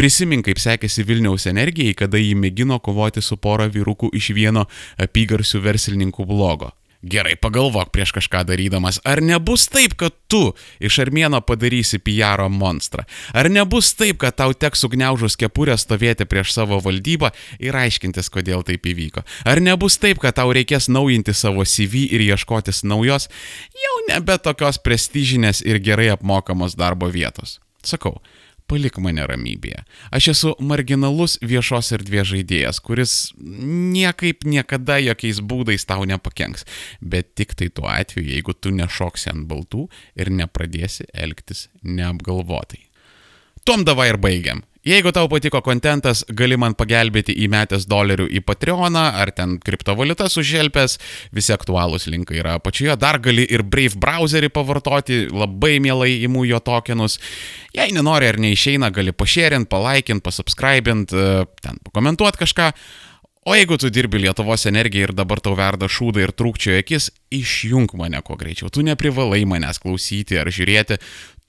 Prisimink, 0.00 0.46
kaip 0.46 0.60
sekėsi 0.62 1.04
Vilniaus 1.04 1.44
energijai, 1.50 1.92
kada 1.98 2.16
jį 2.16 2.32
mėgino 2.38 2.78
kovoti 2.80 3.20
su 3.20 3.36
pora 3.36 3.66
vyrukų 3.68 4.08
iš 4.16 4.30
vieno 4.32 4.64
apygarsių 4.96 5.60
verslininkų 5.66 6.24
blogo. 6.24 6.70
Gerai, 7.00 7.32
pagalvok 7.40 7.88
prieš 7.94 8.12
kažką 8.12 8.42
darydamas, 8.44 8.98
ar 9.08 9.22
nebus 9.24 9.64
taip, 9.72 9.94
kad 9.96 10.12
tu 10.28 10.52
iš 10.84 10.98
armėno 11.00 11.38
padarysi 11.40 11.96
PR 11.96 12.42
monstrą? 12.52 13.06
Ar 13.32 13.48
nebus 13.48 13.94
taip, 13.96 14.18
kad 14.20 14.36
tau 14.36 14.52
teks 14.52 14.84
sugniaužus 14.84 15.38
kepurę 15.40 15.78
stovėti 15.80 16.28
prieš 16.28 16.52
savo 16.58 16.76
valdybą 16.84 17.32
ir 17.56 17.78
aiškintis, 17.80 18.28
kodėl 18.28 18.66
taip 18.68 18.84
įvyko? 18.84 19.24
Ar 19.48 19.62
nebus 19.64 19.96
taip, 19.96 20.20
kad 20.20 20.36
tau 20.36 20.52
reikės 20.52 20.90
naujinti 20.92 21.32
savo 21.32 21.64
CV 21.64 22.04
ir 22.12 22.26
ieškotis 22.28 22.84
naujos, 22.84 23.30
jau 23.72 23.96
nebe 24.10 24.36
tokios 24.36 24.76
prestižinės 24.84 25.64
ir 25.64 25.80
gerai 25.80 26.12
apmokamos 26.12 26.76
darbo 26.76 27.08
vietos? 27.08 27.62
Sakau, 27.80 28.18
palik 28.70 29.00
mane 29.02 29.24
ramybėje. 29.26 29.82
Aš 30.14 30.30
esu 30.34 30.52
marginalus 30.62 31.36
viešos 31.42 31.90
erdvės 31.96 32.30
žaidėjas, 32.30 32.80
kuris 32.84 33.14
niekaip 33.40 34.46
niekada 34.46 35.00
jokiais 35.02 35.42
būdais 35.42 35.86
tau 35.88 36.06
nepakenks. 36.08 36.66
Bet 37.00 37.34
tik 37.38 37.56
tai 37.58 37.70
tuo 37.74 37.90
atveju, 37.90 38.28
jeigu 38.36 38.54
tu 38.54 38.72
nešoksi 38.74 39.32
ant 39.34 39.48
baltų 39.50 39.88
ir 40.14 40.30
nepradėsi 40.30 41.08
elgtis 41.12 41.68
neapgalvotai. 41.82 42.84
Tom 43.66 43.84
davai 43.84 44.12
ir 44.14 44.20
baigiam. 44.22 44.64
Jeigu 44.80 45.10
tau 45.12 45.28
patiko 45.28 45.60
kontentas, 45.60 46.22
gali 46.32 46.56
man 46.56 46.72
pagelbėti 46.72 47.34
įmetęs 47.44 47.84
dolerių 47.90 48.30
į 48.32 48.40
Patreoną 48.48 49.02
ar 49.20 49.28
ten 49.36 49.58
kriptovaliutas 49.60 50.38
užželpęs, 50.40 50.94
visi 51.36 51.52
aktualūs 51.52 52.08
linkai 52.08 52.38
yra 52.40 52.54
apačioje, 52.56 52.96
dar 52.96 53.18
gali 53.20 53.44
ir 53.44 53.60
Brave 53.60 54.00
browserį 54.00 54.48
pavartoti, 54.56 55.26
labai 55.28 55.74
mielai 55.84 56.14
įmų 56.24 56.46
jo 56.54 56.62
tokenus. 56.64 57.18
Jei 57.76 57.92
nenori 57.92 58.32
ar 58.32 58.40
neišeina, 58.40 58.88
gali 58.88 59.12
pašėrint, 59.12 59.68
palaikint, 59.68 60.24
pasubscribint, 60.24 61.12
e, 61.12 61.44
ten 61.60 61.76
pakomentuoti 61.84 62.40
kažką. 62.46 62.72
O 63.48 63.54
jeigu 63.56 63.78
tu 63.80 63.88
dirbi 63.88 64.18
Lietuvos 64.20 64.66
energiją 64.68 65.08
ir 65.08 65.12
dabar 65.16 65.40
tau 65.40 65.54
verda 65.56 65.88
šūdą 65.88 66.20
ir 66.24 66.32
trūkčioja 66.36 66.82
akis, 66.82 67.06
išjung 67.32 67.92
mane 67.96 68.20
kuo 68.24 68.36
greičiau. 68.36 68.68
Tu 68.68 68.84
neprivalai 68.84 69.46
manęs 69.48 69.80
klausyti 69.80 70.36
ar 70.36 70.48
žiūrėti, 70.52 71.00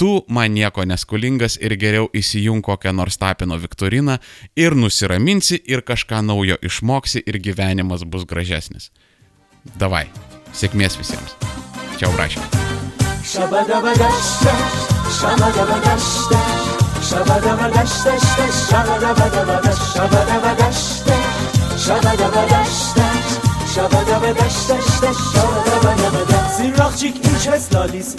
tu 0.01 0.25
man 0.27 0.53
nieko 0.57 0.81
neskolingas 0.89 1.59
ir 1.61 1.75
geriau 1.77 2.07
įsijung 2.17 2.65
kokią 2.65 2.89
nors 2.97 3.19
tapino 3.21 3.53
Viktoriną 3.61 4.15
ir 4.57 4.73
nusiraminsi 4.73 5.61
ir 5.69 5.85
kažką 5.85 6.23
naujo 6.25 6.57
išmoksi 6.69 7.21
ir 7.29 7.37
gyvenimas 7.37 8.01
bus 8.01 8.25
gražesnis. 8.25 8.89
Davai, 9.77 10.07
sėkmės 10.57 10.97
visiems. 10.97 11.37
Čia 12.01 12.09
Brašė. 12.15 12.41
Shabadabadashta, 13.29 14.55
shabadabadashta, 15.19 16.39
shabadabadashta, 17.11 18.17
shabadabadashta, 18.73 21.15
shabadabadashta. 21.85 23.11
Zirrakçık 26.57 27.25
ilçe 27.25 27.59
stalis 27.59 28.07